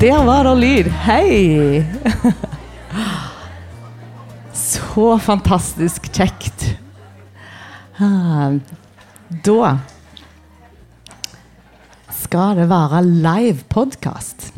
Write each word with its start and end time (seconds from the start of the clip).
Der 0.00 0.24
var 0.24 0.44
det 0.44 0.56
lyd. 0.60 0.88
Hei! 1.04 1.84
Så 4.56 5.18
fantastisk 5.20 6.08
kjekt. 6.12 6.64
Ah, 8.00 8.56
Da 9.44 9.74
skal 12.20 12.56
det 12.56 12.68
være 12.70 13.02
live 13.04 13.64
podkast. 13.68 14.50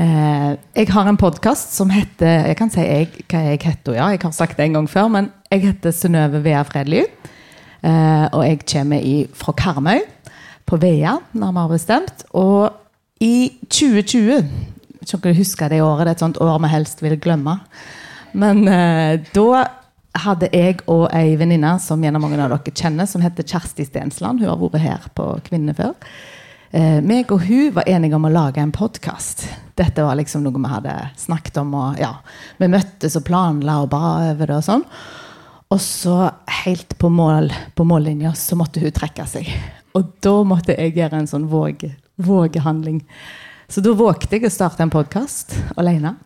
Eh, 0.00 0.52
jeg 0.76 0.88
har 0.92 1.08
en 1.08 1.18
podkast 1.20 1.74
som 1.76 1.90
heter 1.92 2.46
Jeg 2.48 2.56
kan 2.56 2.70
si 2.72 2.80
jeg, 2.80 3.08
hva 3.28 3.40
jeg 3.50 3.60
heter, 3.64 3.96
ja. 3.98 4.10
Jeg 4.14 4.22
har 4.22 4.32
sagt 4.36 4.56
det 4.56 4.68
en 4.68 4.78
gang 4.78 4.88
før, 4.88 5.08
men 5.12 5.32
jeg 5.50 5.64
heter 5.64 5.92
Synnøve 5.96 6.42
Vea 6.44 6.62
Fredly. 6.68 7.02
Eh, 7.82 8.26
og 8.32 8.44
jeg 8.46 8.60
kommer 8.68 9.26
fra 9.34 9.56
Karmøy, 9.56 10.04
på 10.66 10.76
Vea, 10.80 11.16
nærmere 11.32 11.72
bestemt. 11.74 12.24
Og 12.36 12.70
i 13.20 13.50
2020 13.68 14.30
Jeg 15.00 15.08
kan 15.10 15.18
ikke 15.20 15.38
huske 15.40 15.68
det 15.68 15.82
året, 15.84 16.06
det 16.06 16.12
er 16.12 16.16
et 16.18 16.22
sånt 16.22 16.40
år 16.40 16.58
vi 16.62 16.70
helst 16.70 17.00
vil 17.02 17.16
glemme. 17.20 17.56
Men 18.36 18.66
eh, 18.68 19.20
da 19.34 19.62
hadde 20.20 20.50
jeg 20.52 20.82
og 20.90 21.06
ei 21.16 21.36
venninne 21.40 21.72
som 21.82 22.02
gjennom 22.02 22.22
mange 22.24 22.38
av 22.42 22.52
dere 22.52 22.74
kjenner, 22.74 23.08
som 23.08 23.22
heter 23.24 23.46
Kjersti 23.46 23.86
Stensland. 23.88 24.42
Hun 24.42 24.50
har 24.50 24.60
vært 24.60 24.84
her 24.84 25.08
på 25.16 25.26
Kvinne 25.46 25.74
før. 25.76 25.96
Eh, 26.70 27.00
meg 27.02 27.32
og 27.34 27.42
hun 27.48 27.72
var 27.74 27.88
enige 27.90 28.14
om 28.18 28.28
å 28.28 28.32
lage 28.32 28.62
en 28.62 28.74
podkast. 28.74 29.48
Dette 29.78 30.04
var 30.06 30.18
liksom 30.20 30.44
noe 30.44 30.60
vi 30.60 30.70
hadde 30.70 30.94
snakket 31.18 31.58
om. 31.64 31.74
Og, 31.80 31.98
ja, 31.98 32.12
vi 32.60 32.70
møttes 32.70 33.18
og 33.18 33.26
planla 33.26 33.80
og 33.82 33.90
ba 33.94 34.04
over 34.30 34.52
det 34.52 34.60
og 34.60 34.66
sånn. 34.68 34.86
Og 35.70 35.82
så, 35.82 36.16
helt 36.64 36.96
på, 36.98 37.10
mål, 37.14 37.50
på 37.74 37.86
mållinja, 37.86 38.34
så 38.38 38.58
måtte 38.58 38.82
hun 38.82 38.94
trekke 38.94 39.26
seg. 39.30 39.50
Og 39.98 40.14
da 40.22 40.36
måtte 40.46 40.76
jeg 40.76 40.96
gjøre 40.98 41.22
en 41.22 41.30
sånn 41.30 41.48
våge, 41.50 41.92
vågehandling. 42.26 43.00
Så 43.70 43.82
da 43.84 43.94
vågte 43.94 44.36
jeg 44.36 44.48
å 44.48 44.52
starte 44.52 44.82
en 44.82 44.92
podkast 44.92 45.54
alene. 45.78 46.16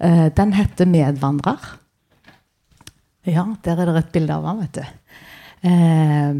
Eh, 0.00 0.28
den 0.34 0.52
heter 0.52 0.86
'Medvandrer'. 0.86 1.78
Ja, 3.26 3.54
der 3.64 3.80
er 3.80 3.86
det 3.86 3.96
et 3.96 4.12
bilde 4.12 4.34
av 4.34 4.44
han, 4.44 4.60
vet 4.60 4.74
du. 4.74 4.84
Eh, 5.68 6.34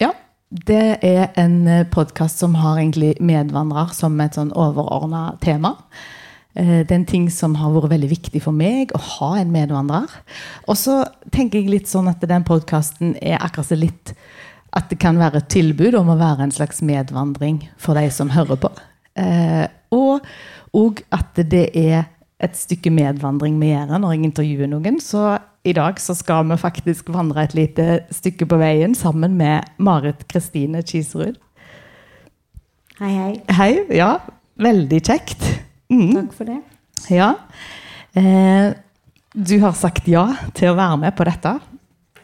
ja, 0.00 0.10
det 0.50 0.98
er 1.02 1.32
en 1.36 1.86
podkast 1.90 2.38
som 2.38 2.54
har 2.54 2.76
egentlig 2.76 3.16
medvandrer 3.20 3.94
som 3.94 4.20
et 4.20 4.34
sånn 4.34 4.52
overordna 4.52 5.38
tema. 5.40 5.76
Eh, 6.56 6.84
det 6.86 6.90
er 6.90 7.00
en 7.00 7.08
ting 7.08 7.28
som 7.32 7.54
har 7.60 7.74
vært 7.74 7.92
veldig 7.92 8.08
viktig 8.10 8.40
for 8.44 8.56
meg, 8.56 8.92
å 8.96 9.00
ha 9.18 9.30
en 9.40 9.52
medvandrer. 9.52 10.08
Og 10.66 10.78
så 10.80 11.02
tenker 11.34 11.60
jeg 11.60 11.70
litt 11.70 11.90
sånn 11.90 12.08
at 12.08 12.24
den 12.24 12.46
podkasten 12.48 13.16
er 13.20 13.42
akkurat 13.42 13.68
så 13.68 13.78
litt 13.78 14.14
at 14.76 14.90
det 14.90 14.98
kan 15.02 15.18
være 15.20 15.42
et 15.42 15.50
tilbud 15.52 15.94
om 15.98 16.10
å 16.12 16.18
være 16.20 16.46
en 16.46 16.54
slags 16.54 16.82
medvandring 16.84 17.62
for 17.80 17.98
de 17.98 18.08
som 18.12 18.32
hører 18.34 18.58
på. 18.60 18.70
Eh, 19.16 19.64
og 19.94 20.26
òg 20.76 21.02
at 21.14 21.38
det 21.48 21.70
er 21.76 22.06
et 22.42 22.56
stykke 22.56 22.90
medvandring 22.92 23.56
vi 23.60 23.70
gjør 23.72 23.96
når 23.96 24.14
jeg 24.14 24.28
intervjuer 24.28 24.70
noen. 24.70 25.00
Så 25.00 25.38
i 25.66 25.74
dag 25.76 26.00
så 26.02 26.14
skal 26.16 26.46
vi 26.50 26.58
faktisk 26.60 27.08
vandre 27.14 27.46
et 27.46 27.56
lite 27.56 28.00
stykke 28.14 28.48
på 28.48 28.58
veien 28.60 28.94
sammen 28.94 29.38
med 29.38 29.66
Marit 29.82 30.26
Kristine 30.30 30.82
Kiserud. 30.86 31.38
Hei, 33.00 33.12
hei. 33.12 33.32
Hei. 33.56 33.72
Ja, 33.96 34.16
veldig 34.62 35.00
kjekt. 35.04 35.42
Mm. 35.92 36.12
Takk 36.14 36.36
for 36.36 36.48
det. 36.48 36.60
Ja. 37.12 37.32
Eh, 38.16 38.72
du 39.36 39.58
har 39.60 39.74
sagt 39.76 40.06
ja 40.08 40.30
til 40.56 40.72
å 40.72 40.78
være 40.78 41.00
med 41.02 41.16
på 41.16 41.26
dette. 41.28 41.56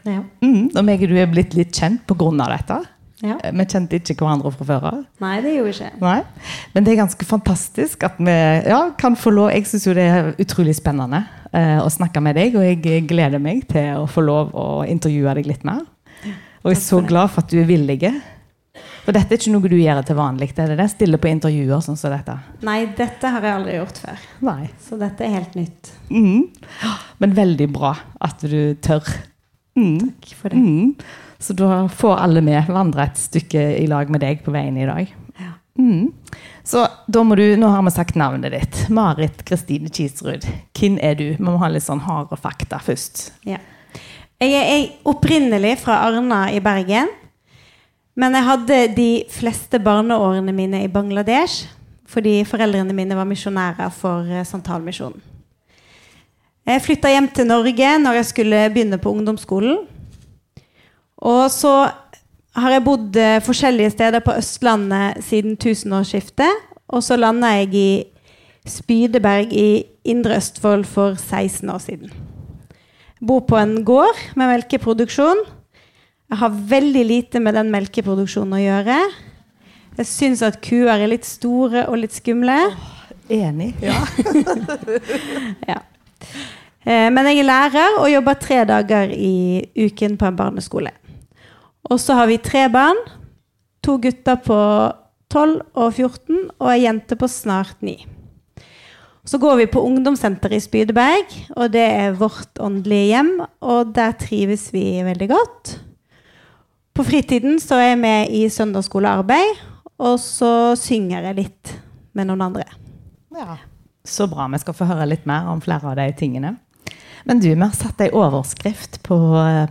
Ja. 0.05 0.23
Mm. 0.43 0.71
Og 0.75 0.83
meg 0.85 1.03
og 1.05 1.13
du 1.13 1.15
er 1.21 1.29
blitt 1.31 1.53
litt 1.55 1.71
kjent 1.75 2.03
pga. 2.07 2.47
dette. 2.51 2.79
ja. 3.23 3.37
Eh, 3.43 3.51
Vi 3.51 3.65
kjente 3.65 3.99
ikke 4.01 4.25
hverandre 4.25 4.51
fra 4.51 4.65
før 4.67 4.89
av. 4.89 5.05
Nei, 5.23 5.37
det 5.41 5.55
gjorde 5.55 5.71
vi 5.71 5.85
ikke. 5.85 6.01
Nei. 6.01 6.57
Men 6.73 6.83
det 6.83 6.91
er 6.93 7.01
ganske 7.03 7.25
fantastisk 7.25 8.03
at 8.03 8.19
vi 8.19 8.35
ja, 8.67 8.81
kan 8.97 9.15
få 9.15 9.31
lov 9.31 9.51
Jeg 9.51 9.65
syns 9.69 9.87
jo 9.87 9.93
det 9.93 10.03
er 10.09 10.33
utrolig 10.39 10.75
spennende 10.75 11.23
eh, 11.53 11.79
å 11.79 11.89
snakke 11.89 12.21
med 12.21 12.35
deg, 12.35 12.55
og 12.55 12.67
jeg 12.67 13.07
gleder 13.07 13.39
meg 13.39 13.65
til 13.71 14.03
å 14.03 14.07
få 14.07 14.21
lov 14.25 14.53
å 14.53 14.67
intervjue 14.85 15.33
deg 15.39 15.47
litt 15.47 15.63
mer. 15.63 15.85
Og 16.63 16.71
jeg 16.71 16.79
er 16.79 16.85
så 16.85 17.01
glad 17.03 17.31
for 17.31 17.43
at 17.43 17.51
du 17.51 17.59
er 17.59 17.67
villig. 17.67 18.13
For 19.03 19.11
dette 19.11 19.35
er 19.35 19.39
ikke 19.41 19.51
noe 19.51 19.67
du 19.67 19.75
gjør 19.75 19.99
til 20.07 20.15
vanlig. 20.15 20.53
Det 20.55 20.63
Er 20.63 20.71
det 20.71 20.77
det? 20.79 20.85
Stille 20.93 21.17
på 21.19 21.27
intervjuer 21.27 21.81
sånn 21.83 21.97
som 21.99 22.13
dette? 22.13 22.37
Nei, 22.63 22.85
dette 22.95 23.31
har 23.35 23.43
jeg 23.43 23.57
aldri 23.57 23.75
gjort 23.75 23.99
før. 23.99 24.21
Nei. 24.47 24.69
Så 24.79 24.95
dette 25.01 25.25
er 25.27 25.35
helt 25.35 25.57
nytt. 25.59 25.91
Mm. 26.07 26.47
Men 27.19 27.35
veldig 27.35 27.67
bra 27.75 27.91
at 28.23 28.39
du 28.47 28.75
tør. 28.79 29.03
Mm. 29.79 29.99
Takk 29.99 30.33
for 30.37 30.53
det. 30.53 30.61
Mm. 30.61 30.95
Så 31.43 31.53
da 31.57 31.87
får 31.91 32.21
alle 32.23 32.41
med 32.45 32.69
vandre 32.71 33.07
et 33.09 33.19
stykke 33.19 33.63
i 33.81 33.87
lag 33.91 34.11
med 34.13 34.23
deg 34.23 34.43
på 34.45 34.53
veien 34.53 34.77
i 34.79 34.87
dag. 34.87 35.09
Ja. 35.39 35.51
Mm. 35.79 36.11
Så 36.63 36.85
da 37.11 37.23
må 37.25 37.35
du, 37.35 37.43
nå 37.59 37.67
har 37.67 37.83
vi 37.83 37.91
sagt 37.91 38.15
navnet 38.19 38.53
ditt. 38.53 38.85
Marit 38.93 39.43
Kristine 39.47 39.91
Kiserud. 39.91 40.45
Hvem 40.77 40.95
er 41.03 41.17
du? 41.19 41.25
Vi 41.33 41.43
må 41.43 41.57
ha 41.59 41.71
litt 41.71 41.85
sånn 41.85 42.03
harde 42.05 42.39
fakta 42.39 42.79
først. 42.83 43.31
Ja. 43.49 43.59
Jeg 44.43 44.63
er 44.63 44.87
opprinnelig 45.07 45.77
fra 45.83 46.01
Arna 46.07 46.45
i 46.51 46.61
Bergen. 46.63 47.11
Men 48.19 48.35
jeg 48.37 48.45
hadde 48.45 48.79
de 48.93 49.11
fleste 49.33 49.79
barneårene 49.81 50.53
mine 50.55 50.83
i 50.85 50.91
Bangladesh 50.91 51.65
fordi 52.13 52.43
foreldrene 52.45 52.93
mine 52.93 53.15
var 53.17 53.25
misjonærer 53.25 53.89
for 53.89 54.27
eh, 54.29 54.45
Santalmisjonen. 54.45 55.32
Jeg 56.63 56.79
flytta 56.85 57.09
hjem 57.11 57.27
til 57.35 57.49
Norge 57.49 57.89
når 57.99 58.21
jeg 58.21 58.29
skulle 58.29 58.59
begynne 58.71 58.99
på 59.01 59.11
ungdomsskolen. 59.11 59.81
Og 61.23 61.43
så 61.51 61.73
har 62.55 62.75
jeg 62.75 62.83
bodd 62.85 63.17
eh, 63.19 63.41
forskjellige 63.43 63.95
steder 63.95 64.23
på 64.23 64.35
Østlandet 64.39 65.23
siden 65.25 65.57
tusenårsskiftet. 65.59 66.63
Og 66.87 67.03
så 67.03 67.17
landa 67.19 67.51
jeg 67.57 67.73
i 67.75 67.89
Spydeberg 68.69 69.51
i 69.51 69.83
Indre 70.07 70.37
Østfold 70.39 70.85
for 70.87 71.19
16 71.19 71.69
år 71.69 71.83
siden. 71.83 72.15
Jeg 73.19 73.27
bor 73.27 73.43
på 73.47 73.59
en 73.59 73.81
gård 73.83 74.19
med 74.35 74.53
melkeproduksjon. 74.53 75.43
Jeg 76.29 76.37
har 76.39 76.59
veldig 76.69 77.05
lite 77.05 77.39
med 77.43 77.59
den 77.59 77.71
melkeproduksjonen 77.75 78.55
å 78.55 78.63
gjøre. 78.63 78.99
Jeg 79.99 80.09
syns 80.09 80.41
at 80.45 80.61
kuer 80.63 80.95
er 80.95 81.09
litt 81.11 81.27
store 81.27 81.87
og 81.89 81.99
litt 82.05 82.15
skumle. 82.15 82.59
Enig. 83.31 83.73
Ja. 83.83 83.99
Ja. 85.73 85.81
Eh, 86.85 87.09
Men 87.13 87.25
jeg 87.29 87.39
er 87.39 87.47
lærer 87.47 87.99
og 87.99 88.11
jobber 88.11 88.39
tre 88.39 88.63
dager 88.65 89.11
i 89.15 89.63
uken 89.77 90.17
på 90.17 90.27
en 90.27 90.39
barneskole. 90.39 90.91
Og 91.89 91.99
så 91.99 92.15
har 92.15 92.27
vi 92.27 92.37
tre 92.37 92.69
barn. 92.71 92.99
To 93.83 93.97
gutter 93.99 94.35
på 94.35 94.59
12 95.31 95.61
og 95.75 95.93
14 95.93 96.49
og 96.59 96.67
ei 96.71 96.83
jente 96.85 97.15
på 97.19 97.27
snart 97.27 97.81
9. 97.81 98.05
Så 99.25 99.39
går 99.39 99.55
vi 99.61 99.65
på 99.71 99.79
ungdomssenteret 99.79 100.57
i 100.57 100.63
Spydeberg, 100.63 101.31
og 101.55 101.71
det 101.71 101.83
er 101.83 102.15
vårt 102.19 102.59
åndelige 102.59 103.13
hjem. 103.13 103.31
Og 103.63 103.93
der 103.95 104.11
trives 104.19 104.67
vi 104.73 104.99
veldig 105.03 105.29
godt. 105.31 105.77
På 106.93 107.05
fritiden 107.07 107.55
så 107.63 107.79
er 107.79 107.93
jeg 107.93 108.01
med 108.03 108.33
i 108.35 108.43
søndagsskolearbeid, 108.51 109.61
og 110.03 110.19
så 110.19 110.75
synger 110.77 111.29
jeg 111.29 111.39
litt 111.39 111.75
med 112.13 112.27
noen 112.29 112.49
andre. 112.51 112.67
ja. 113.33 113.57
Så 114.05 114.27
bra. 114.27 114.47
Vi 114.51 114.59
skal 114.59 114.75
få 114.75 114.87
høre 114.89 115.07
litt 115.07 115.25
mer 115.29 115.47
om 115.51 115.61
flere 115.63 115.93
av 115.93 115.95
de 115.99 116.09
tingene. 116.19 116.57
Men 117.23 117.39
du, 117.39 117.47
vi 117.53 117.61
har 117.61 117.71
satt 117.75 118.01
ei 118.03 118.09
overskrift 118.11 118.99
på, 119.05 119.17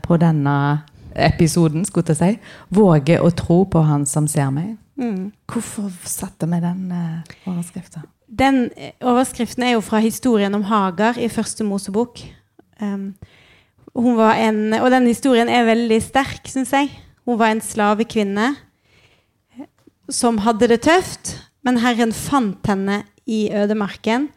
på 0.04 0.16
denne 0.20 0.54
episoden, 1.12 1.84
skulle 1.84 2.14
jeg 2.14 2.16
si. 2.16 2.38
'Våge 2.72 3.18
å 3.20 3.28
tro 3.36 3.64
på 3.68 3.82
Han 3.84 4.06
som 4.06 4.28
ser 4.28 4.48
meg'. 4.50 4.78
Mm. 4.96 5.32
Hvorfor 5.48 5.90
satte 6.04 6.46
vi 6.46 6.60
den 6.60 6.92
uh, 6.92 7.50
overskriften? 7.50 8.08
Den 8.28 8.70
eh, 8.76 8.92
overskriften 9.00 9.62
er 9.62 9.74
jo 9.74 9.84
fra 9.84 9.98
historien 10.00 10.54
om 10.54 10.64
Hagar 10.64 11.18
i 11.20 11.28
første 11.28 11.64
Mosebok. 11.64 12.22
Um, 12.80 13.14
hun 13.96 14.16
var 14.16 14.40
en, 14.40 14.72
og 14.72 14.90
den 14.90 15.06
historien 15.06 15.48
er 15.48 15.68
veldig 15.68 16.00
sterk, 16.02 16.48
syns 16.48 16.72
jeg. 16.72 16.88
Hun 17.28 17.38
var 17.38 17.52
en 17.52 17.60
slavekvinne 17.60 18.54
eh, 19.58 19.66
som 20.08 20.40
hadde 20.46 20.70
det 20.72 20.82
tøft, 20.88 21.36
men 21.64 21.80
Herren 21.84 22.12
fant 22.16 22.66
henne 22.68 23.02
i 23.26 23.48
ødemarken. 23.54 24.28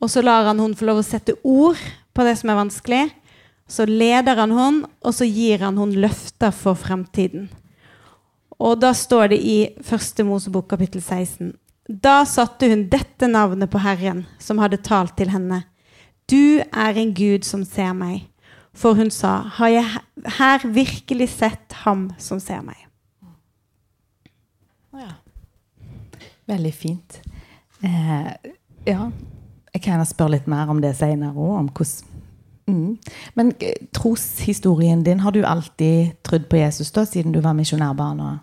Og 0.00 0.10
så 0.10 0.22
lar 0.22 0.46
han 0.50 0.60
hun 0.62 0.76
få 0.78 0.88
lov 0.88 1.02
å 1.02 1.06
sette 1.06 1.36
ord 1.42 1.78
på 2.14 2.26
det 2.26 2.36
som 2.40 2.52
er 2.52 2.60
vanskelig. 2.60 3.04
Så 3.68 3.84
leder 3.84 4.38
han 4.40 4.52
hun, 4.56 4.82
og 5.04 5.14
så 5.14 5.26
gir 5.28 5.60
han 5.64 5.76
hun 5.76 5.92
løfter 6.00 6.54
for 6.54 6.78
fremtiden. 6.78 7.48
Og 8.58 8.78
da 8.80 8.94
står 8.96 9.34
det 9.34 9.38
i 9.44 9.58
første 9.86 10.24
Mosebok 10.26 10.70
kapittel 10.70 11.02
16. 11.02 11.52
Da 11.88 12.22
satte 12.28 12.68
hun 12.70 12.88
dette 12.90 13.28
navnet 13.30 13.70
på 13.70 13.80
Herren, 13.80 14.24
som 14.42 14.58
hadde 14.62 14.80
talt 14.84 15.14
til 15.16 15.30
henne. 15.32 15.62
Du 16.28 16.60
er 16.60 16.98
en 17.00 17.14
Gud 17.16 17.46
som 17.48 17.64
ser 17.64 17.94
meg. 17.96 18.26
For 18.76 18.94
hun 18.94 19.10
sa, 19.10 19.40
har 19.58 19.72
jeg 19.72 20.02
her 20.38 20.66
virkelig 20.74 21.30
sett 21.32 21.80
ham 21.84 22.10
som 22.20 22.40
ser 22.42 22.60
meg? 22.66 22.84
Ja. 24.94 25.16
Veldig 26.48 26.74
fint. 26.74 27.18
Eh, 27.84 28.52
ja. 28.88 29.08
Jeg 29.74 29.84
kan 29.84 30.02
spørre 30.08 30.36
litt 30.36 30.48
mer 30.50 30.70
om 30.72 30.80
det 30.82 30.94
senere 30.98 31.36
òg, 31.36 31.68
mm. 32.66 32.96
Men 33.38 33.52
eh, 33.60 33.76
troshistorien 33.94 35.04
din, 35.04 35.20
har 35.20 35.34
du 35.36 35.42
alltid 35.44 36.18
trodd 36.26 36.48
på 36.50 36.60
Jesus 36.60 36.90
da, 36.94 37.04
siden 37.06 37.32
du 37.32 37.40
var 37.44 37.56
misjonærbarn? 37.58 38.40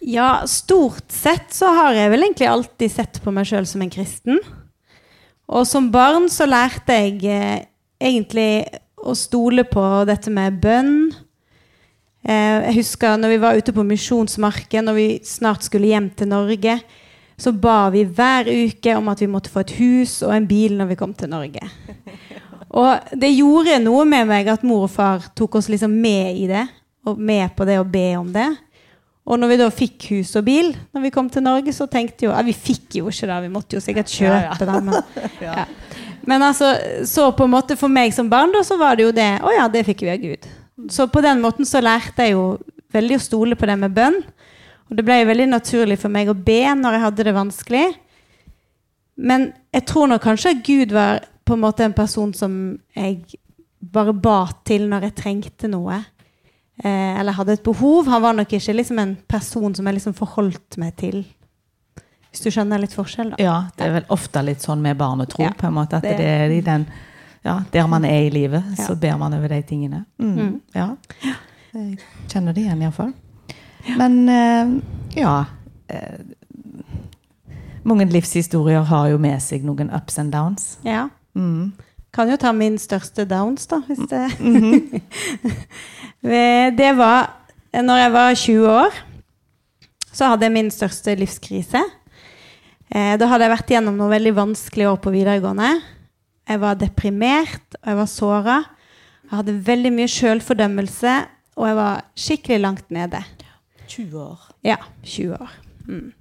Ja, 0.00 0.42
stort 0.48 1.12
sett 1.12 1.52
så 1.54 1.70
har 1.76 1.94
jeg 1.94 2.10
vel 2.10 2.26
egentlig 2.26 2.48
alltid 2.48 2.92
sett 2.92 3.20
på 3.22 3.34
meg 3.34 3.46
sjøl 3.48 3.68
som 3.68 3.84
en 3.84 3.92
kristen. 3.92 4.40
Og 5.46 5.66
som 5.68 5.92
barn 5.94 6.26
så 6.32 6.48
lærte 6.48 6.96
jeg 6.96 7.22
eh, 7.30 7.68
egentlig 8.02 8.66
å 8.96 9.14
stole 9.14 9.66
på 9.68 9.84
dette 10.08 10.32
med 10.32 10.58
bønn. 10.62 10.96
Eh, 12.26 12.66
jeg 12.66 12.78
husker 12.80 13.20
når 13.20 13.36
vi 13.36 13.42
var 13.44 13.58
ute 13.60 13.74
på 13.76 13.84
misjonsmarken, 13.86 14.88
når 14.88 14.96
vi 14.98 15.08
snart 15.26 15.66
skulle 15.66 15.92
hjem 15.92 16.10
til 16.18 16.32
Norge, 16.32 16.80
så 17.36 17.52
ba 17.52 17.90
vi 17.92 18.04
hver 18.04 18.48
uke 18.48 18.96
om 18.96 19.10
at 19.12 19.20
vi 19.20 19.28
måtte 19.30 19.52
få 19.52 19.62
et 19.64 19.74
hus 19.76 20.22
og 20.24 20.32
en 20.34 20.48
bil 20.48 20.76
når 20.78 20.92
vi 20.92 20.98
kom 21.00 21.12
til 21.16 21.32
Norge. 21.32 21.60
Og 22.76 23.12
det 23.16 23.30
gjorde 23.30 23.78
noe 23.80 24.02
med 24.08 24.26
meg 24.28 24.48
at 24.52 24.64
mor 24.66 24.84
og 24.84 24.92
far 24.92 25.30
tok 25.38 25.54
oss 25.60 25.68
liksom 25.72 25.92
med 26.02 26.36
i 26.42 26.48
det, 26.50 26.64
og 27.06 27.16
med 27.16 27.54
på 27.56 27.64
det 27.64 27.78
å 27.80 27.86
be 27.88 28.08
om 28.18 28.26
det. 28.34 28.48
Og 29.26 29.40
når 29.40 29.50
vi 29.50 29.58
da 29.58 29.68
fikk 29.74 30.08
hus 30.12 30.34
og 30.38 30.44
bil 30.46 30.68
når 30.94 31.06
vi 31.06 31.12
kom 31.14 31.30
til 31.32 31.42
Norge, 31.46 31.72
så 31.74 31.88
tenkte 31.90 32.28
jo 32.28 32.34
ja, 32.34 32.42
Vi 32.46 32.52
fikk 32.54 32.98
jo 33.00 33.08
ikke 33.10 33.26
det, 33.30 33.38
vi 33.46 33.54
måtte 33.54 33.78
jo 33.78 33.82
sikkert 33.82 34.12
kjøpe 34.12 34.68
det. 34.68 34.76
Men, 34.86 35.00
ja. 35.46 35.64
men, 36.26 36.44
altså, 36.46 36.74
så 37.08 37.30
på 37.34 37.46
en 37.46 37.54
måte 37.56 37.78
for 37.80 37.90
meg 37.92 38.14
som 38.14 38.30
barn, 38.30 38.54
da, 38.54 38.62
så 38.66 38.78
var 38.78 38.98
det 38.98 39.08
jo 39.08 39.16
det 39.16 39.30
Å 39.42 39.54
ja, 39.56 39.66
det 39.72 39.86
fikk 39.88 40.06
vi 40.06 40.12
av 40.14 40.22
Gud. 40.22 40.46
Så 40.92 41.08
på 41.10 41.22
den 41.24 41.42
måten 41.42 41.66
så 41.66 41.82
lærte 41.82 42.26
jeg 42.26 42.36
jo 42.36 42.46
veldig 42.94 43.18
å 43.18 43.24
stole 43.24 43.58
på 43.58 43.66
det 43.66 43.78
med 43.80 43.94
bønn. 43.96 44.20
Og 44.86 44.98
det 44.98 45.04
ble 45.06 45.20
jo 45.20 45.30
veldig 45.30 45.48
naturlig 45.50 45.98
for 46.00 46.12
meg 46.12 46.30
å 46.30 46.36
be 46.36 46.60
når 46.78 46.96
jeg 46.96 47.04
hadde 47.06 47.26
det 47.26 47.34
vanskelig. 47.36 47.86
Men 49.16 49.48
jeg 49.74 49.86
tror 49.88 50.10
nok 50.12 50.22
kanskje 50.22 50.52
at 50.54 50.66
Gud 50.66 50.92
var 50.94 51.24
på 51.46 51.56
en 51.56 51.62
måte 51.62 51.86
en 51.86 51.96
person 51.96 52.34
som 52.34 52.52
jeg 52.94 53.38
bare 53.80 54.12
ba 54.12 54.40
til 54.66 54.88
når 54.90 55.08
jeg 55.08 55.16
trengte 55.20 55.70
noe 55.70 55.98
eh, 56.00 57.14
eller 57.20 57.36
hadde 57.38 57.56
et 57.56 57.64
behov. 57.66 58.10
Han 58.10 58.22
var 58.22 58.36
nok 58.36 58.52
ikke 58.58 58.76
liksom 58.76 59.00
en 59.02 59.16
person 59.28 59.74
som 59.74 59.86
jeg 59.86 59.98
liksom 59.98 60.16
forholdt 60.18 60.78
meg 60.82 60.96
til. 61.00 61.22
Hvis 62.30 62.44
du 62.44 62.50
skjønner 62.52 62.82
litt 62.82 62.94
forskjell, 62.94 63.32
da. 63.32 63.40
Ja, 63.40 63.58
det 63.78 63.86
er 63.86 63.94
vel 63.94 64.08
ofte 64.12 64.42
litt 64.44 64.64
sånn 64.64 64.82
med 64.84 64.98
barnetro, 65.00 65.40
ja, 65.46 65.54
på 65.56 65.70
en 65.70 65.78
måte. 65.78 66.02
At 66.02 66.04
det, 66.04 66.18
det 66.20 66.32
er 66.44 66.52
i 66.52 66.62
den 66.64 66.84
ja, 67.46 67.60
Der 67.72 67.86
man 67.86 68.04
er 68.04 68.26
i 68.26 68.30
livet, 68.30 68.74
ja. 68.74 68.88
så 68.88 68.96
ber 68.98 69.16
man 69.20 69.34
over 69.36 69.48
de 69.54 69.60
tingene. 69.62 70.02
Mm. 70.18 70.34
Mm. 70.34 70.54
Ja. 70.74 70.88
Jeg 71.76 72.00
kjenner 72.28 72.52
det 72.52 72.64
igjen, 72.64 72.82
iallfall. 72.82 73.12
Men 73.94 74.28
uh, 74.28 74.72
ja 75.16 75.44
uh, 75.92 76.20
Mange 77.86 78.08
livshistorier 78.10 78.82
har 78.82 79.12
jo 79.12 79.18
med 79.22 79.38
seg 79.42 79.62
noen 79.62 79.92
ups 79.94 80.18
and 80.18 80.32
downs. 80.34 80.78
Ja. 80.82 81.06
Mm. 81.38 81.70
Kan 82.10 82.32
jo 82.32 82.38
ta 82.40 82.50
min 82.52 82.80
største 82.82 83.22
downs, 83.30 83.68
da, 83.70 83.78
hvis 83.86 84.02
det 84.10 84.24
mm 84.40 84.56
-hmm. 84.56 85.00
Det 86.80 86.96
var 86.96 87.30
når 87.72 87.96
jeg 87.96 88.12
var 88.12 88.34
20 88.34 88.68
år. 88.68 88.90
Så 90.12 90.24
hadde 90.24 90.44
jeg 90.44 90.52
min 90.52 90.70
største 90.70 91.14
livskrise. 91.14 91.82
Eh, 92.88 93.18
da 93.18 93.26
hadde 93.26 93.44
jeg 93.44 93.52
vært 93.52 93.70
gjennom 93.74 93.96
noen 93.98 94.14
veldig 94.14 94.32
vanskelige 94.36 94.88
år 94.88 94.96
på 95.02 95.12
videregående. 95.14 95.80
Jeg 96.46 96.60
var 96.62 96.78
deprimert, 96.78 97.74
og 97.82 97.90
jeg 97.90 97.96
var 97.96 98.06
såra. 98.06 98.58
Jeg 99.26 99.36
hadde 99.40 99.56
veldig 99.66 99.92
mye 99.92 100.08
sjølfordømmelse, 100.08 101.14
og 101.56 101.68
jeg 101.68 101.76
var 101.76 102.04
skikkelig 102.14 102.60
langt 102.62 102.90
nede. 102.94 103.24
20 103.88 104.20
år. 104.22 104.44
Ja. 104.66 104.78
20 105.02 105.38
år. 105.38 105.54
Mm. 105.86 106.12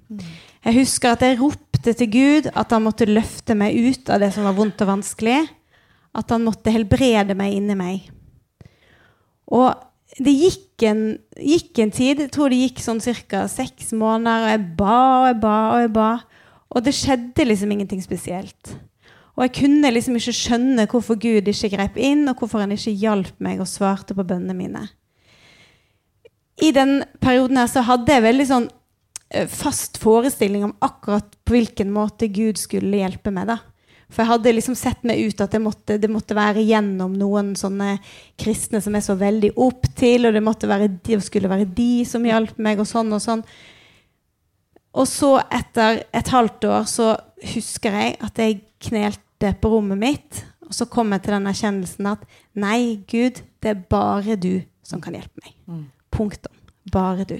Jeg 0.65 0.77
husker 0.77 1.15
at 1.15 1.23
jeg 1.25 1.39
ropte 1.39 1.93
til 1.97 2.11
Gud 2.13 2.49
at 2.53 2.73
han 2.73 2.85
måtte 2.85 3.07
løfte 3.09 3.55
meg 3.57 3.73
ut 3.73 4.11
av 4.13 4.21
det 4.21 4.31
som 4.35 4.45
var 4.45 4.57
vondt 4.57 4.83
og 4.85 4.91
vanskelig 4.93 5.39
at 6.15 6.31
han 6.31 6.45
måtte 6.45 6.73
helbrede 6.73 7.35
meg 7.37 7.57
inni 7.57 7.75
meg. 7.77 8.07
Og 9.51 9.73
det 10.15 10.31
gikk 10.31 10.85
en, 10.87 11.03
gikk 11.35 11.81
en 11.83 11.91
tid, 11.91 12.21
jeg 12.23 12.31
tror 12.33 12.51
det 12.51 12.61
gikk 12.61 12.81
sånn 12.83 13.01
ca. 13.01 13.45
seks 13.51 13.91
måneder, 13.97 14.45
og 14.45 14.53
jeg 14.53 14.63
ba 14.79 14.97
og 15.19 15.27
jeg 15.27 15.39
ba 15.43 15.55
og 15.73 15.81
jeg 15.83 15.93
ba. 15.97 16.09
Og 16.75 16.85
det 16.85 16.95
skjedde 16.95 17.47
liksom 17.47 17.71
ingenting 17.71 18.03
spesielt. 18.03 18.75
Og 19.35 19.43
jeg 19.43 19.55
kunne 19.59 19.91
liksom 19.91 20.15
ikke 20.15 20.35
skjønne 20.35 20.87
hvorfor 20.91 21.19
Gud 21.19 21.49
ikke 21.51 21.73
grep 21.75 21.97
inn, 21.99 22.23
og 22.31 22.39
hvorfor 22.39 22.63
han 22.63 22.71
ikke 22.75 22.95
hjalp 22.95 23.35
meg 23.43 23.59
og 23.59 23.69
svarte 23.69 24.15
på 24.15 24.23
bønnene 24.23 24.55
mine. 24.55 24.85
I 26.61 26.71
den 26.75 27.03
perioden 27.19 27.59
her 27.59 27.69
så 27.71 27.83
hadde 27.83 28.13
jeg 28.15 28.23
veldig 28.23 28.47
sånn 28.47 28.67
eh, 29.29 29.47
fast 29.51 29.99
forestilling 30.01 30.63
om 30.67 30.75
akkurat 30.85 31.27
på 31.43 31.57
hvilken 31.57 31.91
måte 31.93 32.29
Gud 32.31 32.59
skulle 32.61 33.01
hjelpe 33.01 33.33
meg. 33.35 33.49
da. 33.51 33.59
For 34.09 34.21
jeg 34.21 34.29
hadde 34.29 34.53
liksom 34.53 34.77
sett 34.77 35.01
meg 35.07 35.19
ut 35.25 35.41
at 35.41 35.55
måtte, 35.61 35.97
det 35.99 36.09
måtte, 36.11 36.37
være 36.37 36.63
gjennom 36.63 37.15
noen 37.17 37.53
sånne 37.57 37.97
kristne 38.39 38.81
som 38.83 38.95
jeg 38.95 39.07
så 39.07 39.15
veldig 39.19 39.55
opp 39.59 39.87
til, 39.97 40.27
og 40.27 40.35
det, 40.35 40.43
måtte 40.45 40.69
være, 40.69 40.91
de, 41.03 41.17
skulle 41.25 41.51
være 41.51 41.67
de 41.75 42.05
som 42.07 42.25
hjalp 42.25 42.59
meg, 42.61 42.79
og 42.79 42.89
sånn 42.89 43.11
og 43.15 43.23
sånn. 43.23 43.41
Og 44.95 45.09
så, 45.11 45.33
etter 45.51 46.05
et 46.15 46.31
halvt 46.31 46.69
år, 46.69 46.85
så 46.87 47.09
husker 47.55 47.97
jeg 47.99 48.15
at 48.23 48.39
jeg 48.39 48.61
knelte 48.85 49.51
på 49.59 49.73
rommet 49.73 49.99
mitt, 49.99 50.45
og 50.65 50.73
så 50.77 50.87
kom 50.89 51.11
jeg 51.13 51.25
til 51.25 51.35
den 51.35 51.49
erkjennelsen 51.49 52.13
at 52.13 52.23
nei, 52.57 53.01
Gud, 53.09 53.41
det 53.61 53.73
er 53.73 53.83
bare 53.89 54.37
du 54.39 54.61
som 54.85 55.01
kan 55.03 55.17
hjelpe 55.17 55.41
meg. 55.41 55.57
Mm. 55.65 55.83
Punktum. 56.15 56.53
Bare 56.91 57.25
du. 57.27 57.37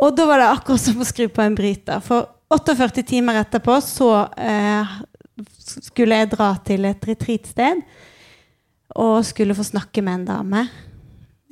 Og 0.00 0.14
da 0.16 0.26
var 0.28 0.40
det 0.40 0.50
akkurat 0.50 0.82
som 0.82 1.00
å 1.02 1.08
skru 1.08 1.26
på 1.28 1.44
en 1.44 1.56
bryter. 1.58 2.00
For 2.04 2.30
48 2.50 3.04
timer 3.06 3.42
etterpå 3.42 3.76
så 3.84 4.10
eh, 4.40 4.94
skulle 5.90 6.22
jeg 6.22 6.30
dra 6.32 6.52
til 6.66 6.88
et 6.88 7.10
retreatsted 7.10 7.82
og 9.00 9.20
skulle 9.28 9.54
få 9.54 9.66
snakke 9.66 10.02
med 10.02 10.20
en 10.20 10.28
dame. 10.30 10.64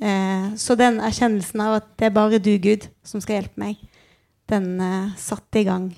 Eh, 0.01 0.49
så 0.59 0.75
den 0.79 0.99
erkjennelsen 1.03 1.63
av 1.63 1.77
at 1.79 1.93
det 1.99 2.09
er 2.09 2.17
bare 2.17 2.41
du, 2.41 2.51
Gud, 2.61 2.89
som 3.05 3.21
skal 3.23 3.39
hjelpe 3.39 3.61
meg, 3.61 3.79
den 4.49 4.73
eh, 4.81 5.15
satte 5.19 5.61
i 5.61 5.67
gang 5.67 5.91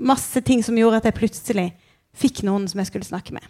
masse 0.00 0.40
ting 0.40 0.64
som 0.64 0.78
gjorde 0.78 1.00
at 1.00 1.10
jeg 1.10 1.18
plutselig 1.18 1.68
fikk 2.16 2.42
noen 2.48 2.66
som 2.70 2.80
jeg 2.80 2.90
skulle 2.90 3.08
snakke 3.08 3.36
med. 3.36 3.44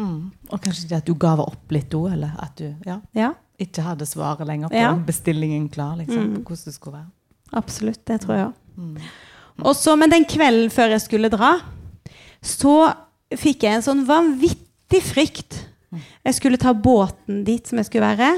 Mm. 0.00 0.30
Og 0.48 0.62
kanskje 0.62 0.88
det 0.88 1.00
at 1.02 1.08
du 1.08 1.16
gav 1.18 1.42
opp 1.42 1.74
litt 1.74 1.92
òg, 1.96 2.14
du 2.56 2.68
ja, 2.86 3.00
ja. 3.16 3.34
Ikke 3.60 3.84
hadde 3.84 4.08
svaret 4.08 4.46
lenger 4.48 4.72
på 4.72 4.80
ja. 4.80 4.92
bestillingen 5.06 5.68
klar 5.72 5.98
liksom, 5.98 6.22
mm. 6.30 6.38
hvordan 6.44 6.64
det 6.66 6.74
skulle 6.76 6.96
være. 6.96 7.10
Absolutt. 7.60 8.02
Det 8.06 8.20
tror 8.22 8.36
jeg 8.36 8.46
òg. 8.48 8.56
Mm. 8.80 9.10
Og 9.60 9.76
så, 9.76 9.96
Men 9.96 10.12
den 10.12 10.24
kvelden 10.24 10.70
før 10.72 10.94
jeg 10.94 11.04
skulle 11.04 11.32
dra, 11.32 11.52
så 12.40 12.74
fikk 13.36 13.66
jeg 13.66 13.78
en 13.78 13.84
sånn 13.84 14.06
vanvittig 14.08 15.02
frykt. 15.04 15.58
Jeg 16.24 16.36
skulle 16.36 16.60
ta 16.60 16.72
båten 16.72 17.42
dit 17.44 17.66
som 17.66 17.80
jeg 17.80 17.90
skulle 17.90 18.12
være, 18.12 18.30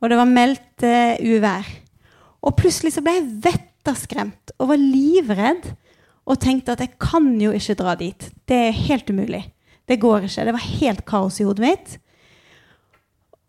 og 0.00 0.10
det 0.10 0.18
var 0.18 0.30
meldt 0.30 0.84
uh, 0.86 1.14
uvær. 1.20 1.68
Og 2.44 2.56
plutselig 2.58 2.94
så 2.96 3.04
ble 3.04 3.18
jeg 3.18 3.30
vetterskremt 3.46 4.54
og 4.58 4.72
var 4.72 4.80
livredd 4.80 5.70
og 6.24 6.40
tenkte 6.40 6.74
at 6.74 6.82
jeg 6.82 6.96
kan 7.00 7.28
jo 7.40 7.52
ikke 7.54 7.76
dra 7.78 7.94
dit. 8.00 8.30
Det 8.48 8.58
er 8.68 8.82
helt 8.88 9.10
umulig. 9.12 9.44
Det 9.88 10.00
går 10.00 10.26
ikke. 10.26 10.46
Det 10.48 10.56
var 10.56 10.66
helt 10.80 11.04
kaos 11.08 11.40
i 11.40 11.46
hodet 11.46 11.64
mitt. 11.64 11.96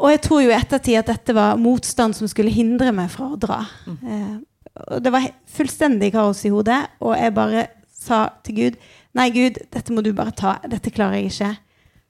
Og 0.01 0.11
jeg 0.11 0.21
tror 0.25 0.43
jo 0.43 0.51
i 0.51 0.57
ettertid 0.57 0.99
at 0.99 1.09
dette 1.13 1.35
var 1.35 1.59
motstand 1.61 2.17
som 2.17 2.27
skulle 2.27 2.53
hindre 2.53 2.91
meg 2.95 3.11
fra 3.13 3.29
å 3.31 3.39
dra. 3.39 3.61
Mm. 3.87 3.97
Eh, 4.11 4.99
det 5.01 5.13
var 5.13 5.29
fullstendig 5.55 6.11
kaos 6.15 6.43
i 6.47 6.51
hodet, 6.51 6.81
og 6.99 7.15
jeg 7.15 7.35
bare 7.35 7.67
sa 7.95 8.27
til 8.43 8.59
Gud 8.59 8.79
Nei, 9.15 9.29
Gud, 9.31 9.61
dette 9.71 9.93
må 9.95 10.01
du 10.03 10.09
bare 10.11 10.33
ta. 10.35 10.57
Dette 10.67 10.91
klarer 10.91 11.21
jeg 11.21 11.29
ikke. 11.29 11.53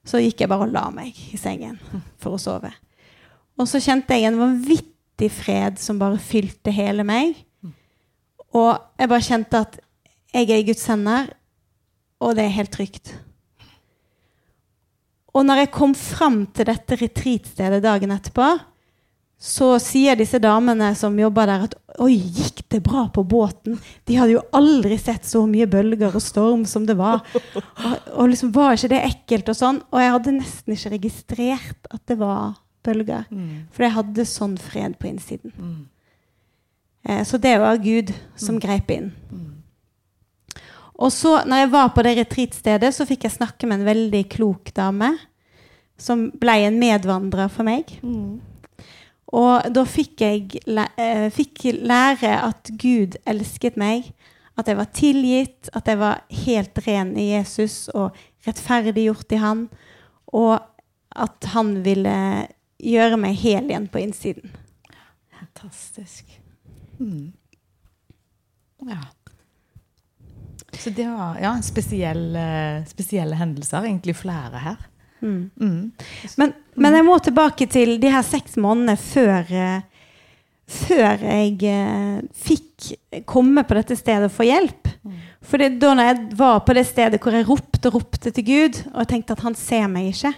Så 0.10 0.18
gikk 0.24 0.40
jeg 0.42 0.50
bare 0.50 0.66
og 0.66 0.72
la 0.74 0.88
meg 0.90 1.14
i 1.14 1.38
sengen 1.38 1.78
for 2.18 2.34
å 2.34 2.40
sove. 2.42 2.72
Og 3.62 3.70
så 3.70 3.78
kjente 3.78 4.18
jeg 4.18 4.32
en 4.32 4.40
vanvittig 4.40 5.30
fred 5.34 5.78
som 5.78 6.00
bare 6.02 6.18
fylte 6.18 6.74
hele 6.74 7.06
meg. 7.06 7.38
Og 8.58 8.74
jeg 8.98 9.12
bare 9.12 9.28
kjente 9.28 9.62
at 9.68 9.78
jeg 10.34 10.50
er 10.50 10.64
i 10.64 10.66
Guds 10.68 10.86
hender, 10.90 11.30
og 12.26 12.34
det 12.38 12.48
er 12.48 12.58
helt 12.58 12.74
trygt. 12.74 13.14
Og 15.36 15.44
når 15.44 15.66
jeg 15.66 15.74
kom 15.76 15.94
fram 15.98 16.46
til 16.56 16.70
dette 16.70 16.98
retreatstedet 17.02 17.82
dagen 17.84 18.14
etterpå, 18.16 18.54
så 19.46 19.74
sier 19.84 20.16
disse 20.16 20.40
damene 20.40 20.94
som 20.96 21.18
jobber 21.20 21.50
der, 21.50 21.66
at 21.68 21.76
Oi, 22.04 22.18
gikk 22.18 22.66
det 22.74 22.82
bra 22.84 23.06
på 23.14 23.22
båten? 23.24 23.78
De 24.04 24.18
hadde 24.20 24.34
jo 24.34 24.42
aldri 24.56 24.98
sett 25.00 25.24
så 25.28 25.46
mye 25.48 25.68
bølger 25.72 26.12
og 26.12 26.24
storm 26.24 26.66
som 26.68 26.84
det 26.84 26.98
var. 27.00 27.22
Og, 27.56 27.94
og 28.18 28.32
liksom 28.34 28.52
var 28.56 28.76
ikke 28.76 28.90
det 28.92 29.00
ekkelt 29.08 29.52
og 29.54 29.56
sånn? 29.56 29.80
Og 29.96 30.02
jeg 30.04 30.12
hadde 30.12 30.34
nesten 30.36 30.76
ikke 30.76 30.92
registrert 30.98 31.88
at 31.88 32.02
det 32.12 32.18
var 32.20 32.58
bølger. 32.84 33.24
Mm. 33.32 33.70
For 33.72 33.88
jeg 33.88 33.96
hadde 33.96 34.28
sånn 34.28 34.58
fred 34.60 34.98
på 35.00 35.08
innsiden. 35.08 35.56
Mm. 35.56 35.78
Eh, 37.08 37.24
så 37.24 37.40
det 37.40 37.56
var 37.64 37.80
Gud 37.80 38.12
som 38.36 38.58
mm. 38.58 38.62
greip 38.68 38.92
inn. 38.92 39.14
Og 40.96 41.12
så, 41.12 41.42
når 41.44 41.66
jeg 41.66 41.72
var 41.74 41.90
på 41.92 42.04
det 42.06 42.16
retreatstedet, 42.22 42.92
så 42.96 43.08
fikk 43.08 43.26
jeg 43.28 43.36
snakke 43.36 43.68
med 43.68 43.82
en 43.82 43.90
veldig 43.90 44.24
klok 44.32 44.72
dame. 44.76 45.12
Som 46.00 46.28
ble 46.40 46.58
en 46.68 46.78
medvandrer 46.80 47.52
for 47.52 47.68
meg. 47.68 47.92
Mm. 48.04 48.40
Og 49.36 49.68
da 49.74 49.84
fikk 49.88 50.24
jeg 50.24 50.62
eh, 50.68 51.28
fikk 51.34 51.66
lære 51.84 52.34
at 52.46 52.72
Gud 52.80 53.18
elsket 53.28 53.80
meg, 53.80 54.12
at 54.56 54.70
jeg 54.72 54.80
var 54.80 54.92
tilgitt, 54.96 55.72
at 55.76 55.88
jeg 55.92 56.00
var 56.00 56.22
helt 56.46 56.80
ren 56.86 57.16
i 57.20 57.32
Jesus 57.34 57.90
og 57.92 58.16
rettferdiggjort 58.48 59.36
i 59.36 59.42
Han, 59.42 59.66
og 60.36 60.60
at 61.16 61.50
Han 61.56 61.80
ville 61.84 62.16
gjøre 62.80 63.20
meg 63.20 63.40
hel 63.40 63.68
igjen 63.72 63.90
på 63.92 64.04
innsiden. 64.04 64.56
Fantastisk. 65.40 66.30
Mm. 67.00 67.34
Ja. 68.88 69.02
Så 70.80 70.92
det 70.96 71.08
var 71.10 71.40
ja, 71.42 71.56
spesielle, 71.66 72.46
spesielle 72.90 73.38
hendelser. 73.40 73.88
Egentlig 73.88 74.16
flere 74.20 74.62
her. 74.62 74.78
Mm. 75.22 75.50
Mm. 75.60 75.92
Men, 76.38 76.54
men 76.76 76.98
jeg 77.00 77.06
må 77.08 77.18
tilbake 77.24 77.68
til 77.72 77.98
de 78.02 78.12
her 78.14 78.26
seks 78.26 78.58
månedene 78.62 78.98
før, 79.00 79.50
eh, 79.50 80.10
før 80.70 81.24
jeg 81.24 81.56
eh, 81.72 82.20
fikk 82.36 82.92
komme 83.30 83.64
på 83.66 83.78
dette 83.78 83.98
stedet 83.98 84.30
og 84.30 84.36
få 84.36 84.48
hjelp. 84.50 84.92
For 85.46 85.62
da 85.62 85.94
jeg 86.02 86.22
var 86.38 86.64
på 86.66 86.74
det 86.74 86.86
stedet 86.90 87.22
hvor 87.22 87.36
jeg 87.36 87.46
ropte 87.48 87.92
og 87.92 88.00
ropte 88.00 88.32
til 88.34 88.46
Gud, 88.48 88.82
og 88.94 89.04
jeg 89.04 89.12
tenkte 89.14 89.38
at 89.38 89.46
han 89.46 89.58
ser 89.58 89.86
meg 89.92 90.10
ikke 90.10 90.34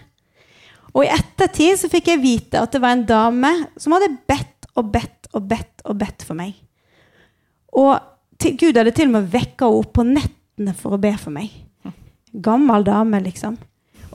Og 0.93 1.05
i 1.05 1.11
ettertid 1.13 1.79
så 1.79 1.89
fikk 1.91 2.11
jeg 2.11 2.23
vite 2.23 2.59
at 2.59 2.73
det 2.73 2.81
var 2.83 2.95
en 2.95 3.05
dame 3.07 3.53
som 3.79 3.95
hadde 3.95 4.17
bedt 4.27 4.69
og 4.77 4.91
bedt 4.93 5.31
og 5.33 5.47
bedt 5.47 5.83
og 5.87 5.97
bedt 5.99 6.23
for 6.27 6.37
meg. 6.37 6.55
Og 7.77 7.95
til, 8.39 8.57
Gud 8.59 8.77
hadde 8.77 8.93
til 8.95 9.09
og 9.09 9.17
med 9.17 9.31
vekka 9.33 9.67
henne 9.67 9.81
opp 9.81 9.93
på 9.97 10.05
nettene 10.07 10.75
for 10.77 10.97
å 10.97 11.01
be 11.01 11.13
for 11.19 11.33
meg. 11.33 11.51
Gammel 12.43 12.85
dame, 12.85 13.21
liksom. 13.25 13.57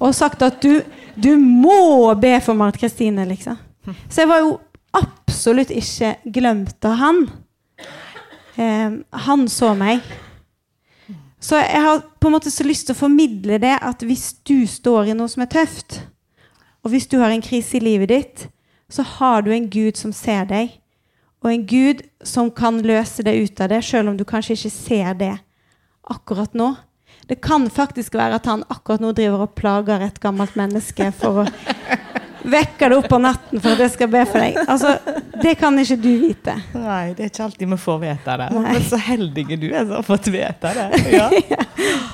Og 0.03 0.15
sagt 0.15 0.43
at 0.43 0.63
du, 0.63 0.81
du 1.17 1.35
må 1.39 2.13
be 2.21 2.35
for 2.43 2.59
Marit 2.59 2.81
Kristine, 2.81 3.27
liksom. 3.29 3.59
Så 4.09 4.23
jeg 4.23 4.31
var 4.31 4.43
jo 4.45 4.53
absolutt 4.95 5.73
ikke 5.75 6.17
glemt 6.35 6.85
av 6.87 6.99
han. 7.01 7.23
Eh, 8.57 9.01
han 9.27 9.49
så 9.51 9.73
meg. 9.79 10.03
Så 11.43 11.59
jeg 11.59 11.83
har 11.83 12.03
på 12.21 12.31
en 12.31 12.37
måte 12.37 12.53
så 12.55 12.65
lyst 12.67 12.87
til 12.87 12.95
å 12.95 13.01
formidle 13.01 13.59
det 13.63 13.75
at 13.83 14.05
hvis 14.07 14.29
du 14.47 14.63
står 14.71 15.11
i 15.11 15.17
noe 15.19 15.31
som 15.31 15.43
er 15.43 15.51
tøft, 15.51 16.03
og 16.83 16.93
hvis 16.95 17.09
du 17.11 17.19
har 17.23 17.33
en 17.35 17.43
krise 17.43 17.79
i 17.79 17.83
livet 17.83 18.13
ditt, 18.13 18.45
så 18.93 19.03
har 19.17 19.43
du 19.43 19.51
en 19.55 19.67
Gud 19.71 19.99
som 19.99 20.13
ser 20.15 20.47
deg, 20.51 20.77
og 21.43 21.51
en 21.51 21.67
Gud 21.67 22.03
som 22.27 22.51
kan 22.55 22.79
løse 22.87 23.25
deg 23.27 23.43
ut 23.45 23.61
av 23.65 23.73
det, 23.73 23.83
selv 23.85 24.13
om 24.13 24.17
du 24.19 24.25
kanskje 24.29 24.55
ikke 24.57 24.71
ser 24.75 25.15
det 25.19 25.33
akkurat 26.11 26.55
nå. 26.55 26.73
Det 27.27 27.41
kan 27.43 27.69
faktisk 27.71 28.15
være 28.19 28.39
at 28.41 28.47
han 28.51 28.65
akkurat 28.71 29.03
nå 29.03 29.13
driver 29.17 29.45
og 29.47 29.55
plager 29.59 30.03
et 30.07 30.19
gammelt 30.23 30.55
menneske 30.59 31.11
for 31.19 31.43
å 31.43 31.47
vekke 32.43 32.89
det 32.91 32.97
opp 32.99 33.07
på 33.13 33.19
natten 33.23 33.61
for 33.63 33.77
at 33.77 33.83
jeg 33.85 33.93
skal 33.95 34.11
be 34.11 34.23
for 34.27 34.43
deg. 34.43 34.57
Altså, 34.67 34.97
Det 35.43 35.55
kan 35.59 35.79
ikke 35.79 35.97
du 36.03 36.11
vite. 36.23 36.55
Nei, 36.75 37.13
det 37.15 37.27
er 37.27 37.31
ikke 37.31 37.45
alltid 37.47 37.71
vi 37.71 37.79
får 37.85 38.01
vite 38.03 38.37
det. 38.43 38.49
Nei. 38.55 38.65
Men 38.75 38.87
så 38.91 38.99
heldige 39.03 39.59
du 39.63 39.69
er 39.71 39.85
som 39.87 39.95
har 39.99 40.07
fått 40.07 40.31
vite 40.35 40.75
det. 40.79 40.89
Ja. 41.19 41.29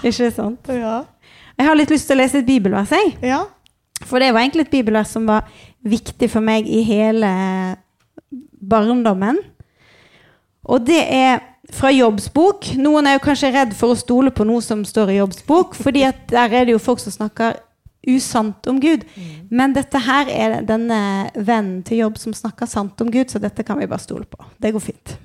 Ikke 0.04 0.30
sant? 0.32 0.68
Ja. 0.72 0.98
Jeg 1.58 1.66
har 1.66 1.76
litt 1.76 1.90
lyst 1.92 2.08
til 2.08 2.16
å 2.18 2.22
lese 2.22 2.40
et 2.42 2.48
bibelvers. 2.48 2.92
jeg. 2.94 3.16
ja. 3.32 3.44
For 4.06 4.22
det 4.22 4.30
var 4.30 4.44
egentlig 4.44 4.68
et 4.68 4.70
bibelvers 4.76 5.10
som 5.10 5.24
var 5.26 5.48
viktig 5.82 6.28
for 6.30 6.44
meg 6.44 6.68
i 6.70 6.84
hele 6.86 7.28
barndommen. 8.30 9.38
Og 10.68 10.84
det 10.86 11.00
er 11.00 11.40
fra 11.72 11.90
jobbsbok. 11.92 12.72
Noen 12.80 13.08
er 13.08 13.16
jo 13.18 13.24
kanskje 13.24 13.52
redd 13.54 13.74
for 13.76 13.92
å 13.92 13.98
stole 13.98 14.32
på 14.34 14.46
noe 14.48 14.64
som 14.64 14.84
står 14.86 15.12
i 15.12 15.18
jobbsbok 15.20 15.76
for 15.76 15.88
fordi 15.88 16.04
at 16.08 16.26
der 16.32 16.52
er 16.52 16.68
det 16.68 16.76
jo 16.76 16.82
folk 16.82 17.00
som 17.02 17.14
snakker 17.14 17.58
usant 18.08 18.66
om 18.66 18.80
Gud. 18.80 19.04
Men 19.50 19.74
dette 19.76 20.00
her 20.04 20.30
er 20.32 20.60
denne 20.66 21.00
vennen 21.34 21.82
til 21.86 22.04
Jobb 22.04 22.18
som 22.20 22.36
snakker 22.36 22.68
sant 22.70 23.00
om 23.04 23.10
Gud, 23.12 23.28
så 23.30 23.40
dette 23.42 23.64
kan 23.66 23.80
vi 23.80 23.88
bare 23.90 24.04
stole 24.04 24.24
på. 24.28 24.40
Det 24.58 24.72
går 24.74 24.84
fint. 24.84 25.16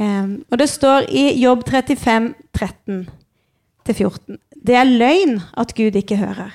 Um, 0.00 0.40
og 0.48 0.58
det 0.58 0.70
står 0.72 1.10
i 1.12 1.26
Jobb 1.42 1.66
35, 1.68 2.32
13-14. 2.56 4.40
Det 4.60 4.76
er 4.76 4.88
løgn 4.88 5.38
at 5.60 5.74
Gud 5.76 5.96
ikke 5.96 6.20
hører, 6.20 6.54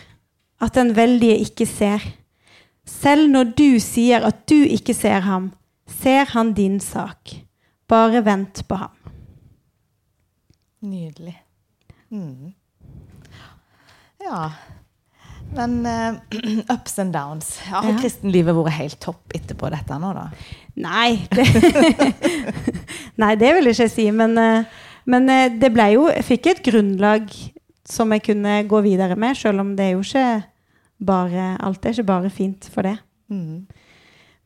at 0.62 0.78
den 0.78 0.96
veldige 0.98 1.38
ikke 1.46 1.68
ser. 1.70 2.04
Selv 2.86 3.30
når 3.34 3.54
du 3.58 3.80
sier 3.82 4.26
at 4.28 4.44
du 4.50 4.58
ikke 4.66 4.94
ser 4.94 5.24
ham, 5.26 5.52
ser 6.02 6.26
han 6.36 6.54
din 6.58 6.80
sak. 6.80 7.34
Bare 7.90 8.22
vent 8.26 8.64
på 8.70 8.78
ham. 8.78 8.94
Nydelig. 10.86 11.36
Mm. 12.14 12.54
Ja. 14.22 14.52
Men 15.56 15.86
uh, 15.86 16.16
ups 16.76 17.00
and 17.00 17.14
downs. 17.14 17.60
Har 17.70 17.86
Ja. 17.90 17.98
kristenlivet 18.02 18.56
vært 18.58 18.78
helt 18.80 19.00
topp 19.02 19.34
etterpå 19.38 19.70
dette 19.74 19.98
nå, 20.02 20.14
da? 20.18 20.28
Nei, 20.82 21.22
det, 21.32 21.46
Nei, 23.22 23.34
det 23.40 23.52
vil 23.56 23.70
jeg 23.70 23.78
ikke 23.78 23.90
si. 23.94 24.08
Men, 24.12 24.34
eh, 24.42 24.66
men 25.10 25.30
eh, 25.32 25.46
det 25.62 25.70
ble 25.74 25.86
jo 25.94 26.08
Jeg 26.12 26.26
fikk 26.28 26.50
et 26.52 26.64
grunnlag 26.66 27.30
som 27.88 28.12
jeg 28.12 28.24
kunne 28.26 28.58
gå 28.68 28.82
videre 28.84 29.16
med, 29.16 29.38
selv 29.38 29.62
om 29.62 29.76
det 29.78 29.86
er 29.86 29.94
jo 29.94 30.02
ikke 30.04 30.26
bare 31.04 31.58
Alt 31.60 31.86
er 31.86 31.90
ikke 31.96 32.06
bare 32.08 32.30
fint 32.30 32.70
for 32.72 32.82
det. 32.88 32.98
Mm. 33.30 33.66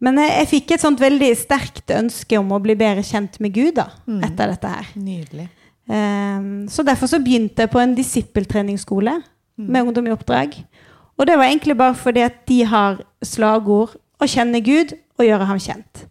Men 0.01 0.18
jeg, 0.18 0.32
jeg 0.39 0.48
fikk 0.48 0.72
et 0.72 0.82
sånt 0.82 1.00
veldig 1.00 1.29
sterkt 1.38 1.91
ønske 1.91 2.38
om 2.39 2.51
å 2.56 2.62
bli 2.63 2.75
bedre 2.79 3.03
kjent 3.03 3.39
med 3.44 3.53
Gud 3.53 3.75
da, 3.75 3.89
Mm. 4.08 4.22
etter 4.24 4.48
dette 4.53 4.68
her. 4.68 4.86
Nydelig. 4.96 5.50
Um, 5.89 6.68
så 6.70 6.84
derfor 6.86 7.08
så 7.10 7.20
begynte 7.20 7.65
jeg 7.65 7.72
på 7.74 7.79
en 7.82 7.96
disippeltreningsskole 7.96 9.18
Mm. 9.58 9.68
med 9.68 9.82
Ungdom 9.84 10.08
i 10.08 10.12
oppdrag. 10.12 10.53
Og 11.18 11.25
det 11.27 11.36
var 11.38 11.46
egentlig 11.50 11.75
bare 11.77 11.96
fordi 11.96 12.22
at 12.24 12.46
de 12.48 12.63
har 12.63 13.01
slagord 13.22 13.98
'Å 14.22 14.25
kjenne 14.27 14.63
Gud 14.63 14.94
og 15.20 15.25
gjøre 15.25 15.46
ham 15.46 15.58
kjent'. 15.58 16.06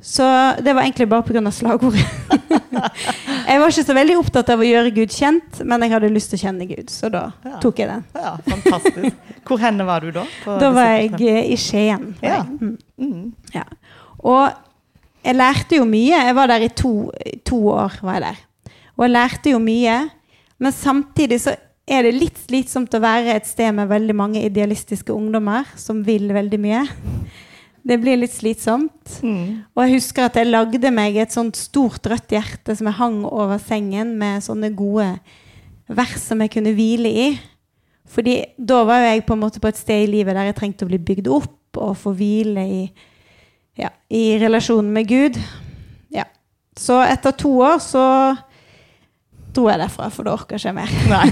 Så 0.00 0.56
det 0.62 0.74
var 0.74 0.82
egentlig 0.82 1.08
bare 1.08 1.22
pga. 1.22 1.50
slagordet. 1.50 2.04
jeg 2.70 3.60
var 3.60 3.72
ikke 3.72 3.84
så 3.86 3.94
veldig 3.96 4.16
opptatt 4.20 4.50
av 4.54 4.62
å 4.62 4.66
gjøre 4.66 4.92
Gud 4.94 5.12
kjent, 5.14 5.60
men 5.66 5.82
jeg 5.84 5.92
hadde 5.94 6.10
lyst 6.14 6.30
til 6.32 6.38
å 6.40 6.42
kjenne 6.44 6.66
Gud, 6.70 6.90
så 6.92 7.10
da 7.12 7.22
Ja. 7.44 7.56
tok 7.62 7.78
jeg 7.82 7.88
den. 7.90 8.04
Ja, 8.14 8.36
fantastisk. 8.46 9.16
Hvor 9.48 9.58
henne 9.62 9.86
var 9.88 10.00
du 10.04 10.10
da? 10.14 10.24
Da 10.46 10.70
var 10.74 10.92
jeg 10.98 11.14
eh, 11.20 11.52
i 11.52 11.56
Skien. 11.58 12.14
Ja. 12.22 12.40
jeg. 12.40 12.60
Mm. 12.60 12.76
Mm. 13.00 13.32
Ja. 13.54 13.64
Og 14.22 14.52
jeg 15.24 15.36
lærte 15.36 15.76
jo 15.80 15.84
mye. 15.88 16.20
Jeg 16.28 16.36
var 16.38 16.46
der 16.52 16.66
i 16.68 16.68
to, 16.68 16.92
to 17.44 17.58
år. 17.74 17.98
var 18.02 18.18
jeg 18.20 18.22
der. 18.28 18.38
Og 18.96 19.04
jeg 19.06 19.14
lærte 19.16 19.50
jo 19.54 19.58
mye. 19.58 19.98
Men 20.60 20.72
samtidig 20.76 21.40
så 21.42 21.56
er 21.90 22.04
det 22.06 22.14
litt 22.14 22.38
slitsomt 22.38 22.92
å 22.94 23.00
være 23.02 23.34
et 23.34 23.46
sted 23.48 23.72
med 23.74 23.88
veldig 23.90 24.14
mange 24.14 24.42
idealistiske 24.46 25.10
ungdommer 25.12 25.66
som 25.80 26.04
vil 26.06 26.28
veldig 26.36 26.60
mye. 26.62 26.84
Det 27.86 27.96
blir 28.00 28.18
litt 28.20 28.34
slitsomt. 28.34 29.20
Mm. 29.24 29.62
Og 29.74 29.84
jeg 29.84 29.96
husker 29.96 30.26
at 30.26 30.36
jeg 30.36 30.50
lagde 30.50 30.90
meg 30.92 31.16
et 31.16 31.32
sånt 31.32 31.56
stort 31.58 32.04
rødt 32.10 32.34
hjerte 32.34 32.76
som 32.76 32.90
jeg 32.90 32.98
hang 33.00 33.22
over 33.28 33.60
sengen 33.62 34.16
med 34.20 34.44
sånne 34.44 34.72
gode 34.76 35.08
vers 35.90 36.20
som 36.22 36.42
jeg 36.44 36.52
kunne 36.54 36.74
hvile 36.76 37.10
i. 37.10 37.30
Fordi 38.10 38.40
da 38.58 38.82
var 38.88 39.06
jeg 39.06 39.24
på 39.26 39.36
en 39.36 39.42
måte 39.44 39.62
på 39.62 39.70
et 39.70 39.78
sted 39.78 40.04
i 40.04 40.10
livet 40.10 40.36
der 40.36 40.50
jeg 40.50 40.58
trengte 40.58 40.86
å 40.86 40.90
bli 40.90 40.98
bygd 40.98 41.30
opp 41.30 41.80
og 41.80 41.96
få 41.98 42.12
hvile 42.18 42.64
i, 42.66 42.80
ja, 43.78 43.92
i 44.10 44.24
relasjonen 44.42 44.90
med 44.94 45.08
Gud. 45.08 45.38
Ja. 46.12 46.26
Så 46.78 46.98
etter 47.06 47.36
to 47.38 47.54
år 47.62 47.78
så 47.82 48.06
dro 49.54 49.68
jeg 49.70 49.80
derfra, 49.82 50.10
for 50.14 50.26
da 50.26 50.34
orker 50.36 50.58
jeg 50.58 50.62
ikke 50.62 50.76
mer. 50.78 50.90
Nei. 51.10 51.28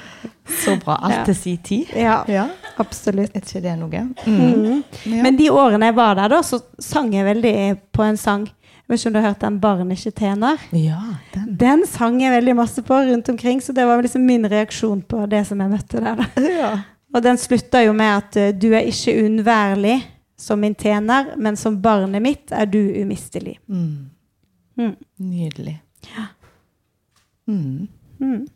Så 0.48 0.76
bra. 0.84 0.94
Alt 1.02 1.14
Ja. 1.14 1.24
til 1.24 1.34
sin 1.34 1.56
tid. 1.58 1.86
Ja, 1.96 2.24
Ja, 2.28 2.48
absolutt. 2.78 3.30
er 3.34 3.40
ikke 3.40 3.62
det 3.62 3.78
noe? 3.78 4.02
Mm. 4.26 4.84
Ja. 5.06 5.22
Men 5.22 5.36
de 5.36 5.48
årene 5.50 5.86
jeg 5.86 5.94
var 5.96 6.14
der, 6.14 6.28
da, 6.28 6.40
så 6.42 6.60
sang 6.78 7.12
jeg 7.14 7.24
veldig 7.24 7.78
på 7.92 8.02
en 8.02 8.16
sang. 8.16 8.46
Jeg 8.46 8.88
vet 8.88 9.00
ikke 9.00 9.06
om 9.08 9.12
du 9.12 9.20
har 9.20 9.28
hørt 9.28 9.40
den 9.40 9.60
'Barn 9.60 9.90
ikke 9.90 10.12
tjener'? 10.12 10.58
ja, 10.72 11.00
den. 11.34 11.56
Den 11.56 11.86
sang 11.86 12.20
jeg 12.22 12.30
veldig 12.42 12.56
masse 12.56 12.82
på 12.82 12.94
rundt 12.94 13.28
omkring, 13.28 13.60
så 13.62 13.72
det 13.74 13.84
var 13.86 14.00
liksom 14.02 14.20
min 14.26 14.44
reaksjon 14.50 15.02
på 15.02 15.26
det 15.28 15.46
som 15.46 15.60
jeg 15.60 15.70
møtte 15.70 16.00
der. 16.00 16.14
da. 16.16 16.24
Ja. 16.60 16.78
Og 17.14 17.22
den 17.22 17.36
slutta 17.36 17.84
jo 17.84 17.92
med 17.92 18.16
at 18.16 18.36
eh, 18.36 18.52
du 18.52 18.72
er 18.74 18.80
ikke 18.86 19.22
uunnværlig 19.22 20.02
som 20.38 20.58
min 20.60 20.74
tjener, 20.74 21.36
men 21.36 21.56
som 21.56 21.80
barnet 21.82 22.22
mitt 22.22 22.52
er 22.52 22.64
du 22.66 22.78
umistelig. 23.02 23.58
Mm. 23.68 24.10
Mm. 24.78 24.96
Nydelig. 25.18 25.80
Mm. 27.48 27.88
Mm. 28.20 28.46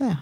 Ja. 0.00 0.16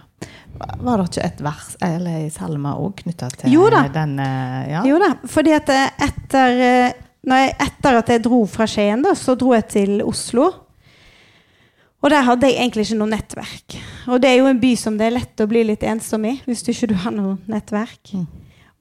Var 0.53 0.99
det 0.99 1.05
ikke 1.09 1.25
et 1.25 1.39
vers 1.43 1.69
eller 1.83 2.19
ei 2.23 2.27
salme 2.31 2.75
òg 2.77 2.99
knytta 3.01 3.29
til 3.33 3.53
Jo 3.55 3.69
da. 3.73 3.85
denne 3.91 4.27
ja? 4.69 4.83
Jo 4.87 4.99
da, 5.01 5.15
fordi 5.29 5.55
at 5.55 5.71
eh, 5.73 6.03
etter, 6.05 6.59
eh, 6.67 6.99
jeg, 7.25 7.55
etter 7.65 7.97
at 7.99 8.11
jeg 8.13 8.21
dro 8.25 8.43
fra 8.49 8.67
Skien, 8.69 9.01
da, 9.05 9.15
så 9.17 9.35
dro 9.39 9.55
jeg 9.55 9.67
til 9.73 10.03
Oslo. 10.05 10.51
Og 12.03 12.11
der 12.11 12.25
hadde 12.27 12.49
jeg 12.49 12.59
egentlig 12.59 12.85
ikke 12.85 12.99
noe 12.99 13.13
nettverk. 13.13 13.75
Og 14.11 14.21
det 14.21 14.29
er 14.29 14.41
jo 14.41 14.47
en 14.51 14.59
by 14.59 14.73
som 14.79 14.97
det 14.99 15.07
er 15.07 15.15
lett 15.15 15.43
å 15.43 15.47
bli 15.47 15.63
litt 15.69 15.85
ensom 15.87 16.25
i, 16.27 16.33
hvis 16.43 16.65
du 16.65 16.73
ikke 16.73 16.91
du 16.91 16.97
har 16.99 17.15
noe 17.15 17.37
nettverk. 17.47 18.11
Mm. 18.11 18.25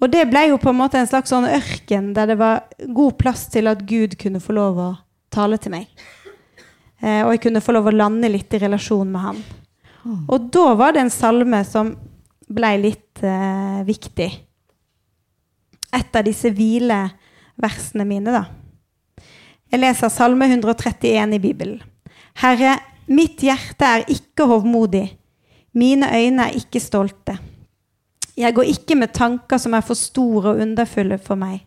Og 0.02 0.10
det 0.10 0.24
ble 0.26 0.48
jo 0.50 0.58
på 0.58 0.72
en 0.72 0.80
måte 0.80 0.98
en 0.98 1.06
slags 1.06 1.30
sånn 1.30 1.46
ørken 1.46 2.10
der 2.16 2.32
det 2.32 2.38
var 2.40 2.64
god 2.82 3.14
plass 3.22 3.46
til 3.54 3.70
at 3.70 3.84
Gud 3.86 4.18
kunne 4.18 4.42
få 4.42 4.56
lov 4.58 4.80
å 4.82 4.90
tale 5.32 5.60
til 5.62 5.76
meg. 5.76 5.86
Eh, 6.98 7.22
og 7.22 7.30
jeg 7.36 7.44
kunne 7.46 7.62
få 7.62 7.74
lov 7.76 7.86
å 7.90 7.94
lande 7.94 8.30
litt 8.30 8.50
i 8.54 8.60
relasjon 8.62 9.06
med 9.10 9.22
han. 9.22 9.38
Mm. 10.02 10.24
Og 10.28 10.48
da 10.54 10.72
var 10.78 10.94
det 10.94 11.04
en 11.04 11.14
salme 11.14 11.62
som 11.68 11.94
ble 12.52 12.72
litt 12.80 13.22
eh, 13.24 13.82
viktig. 13.86 14.28
Et 15.92 16.18
av 16.18 16.26
disse 16.26 16.50
hvileversene 16.52 18.06
mine, 18.08 18.34
da. 18.34 18.44
Jeg 19.72 19.80
leser 19.80 20.12
Salme 20.12 20.48
131 20.50 21.36
i 21.36 21.40
Bibelen. 21.40 21.80
Herre, 22.42 22.76
mitt 23.08 23.40
hjerte 23.44 23.88
er 23.88 24.04
ikke 24.12 24.46
hovmodig. 24.50 25.06
Mine 25.72 26.10
øyne 26.12 26.48
er 26.48 26.58
ikke 26.58 26.80
stolte. 26.80 27.38
Jeg 28.36 28.54
går 28.54 28.68
ikke 28.68 28.96
med 28.96 29.12
tanker 29.16 29.60
som 29.60 29.72
er 29.76 29.84
for 29.84 29.96
store 29.96 30.52
og 30.52 30.60
underfulle 30.64 31.18
for 31.20 31.40
meg. 31.40 31.62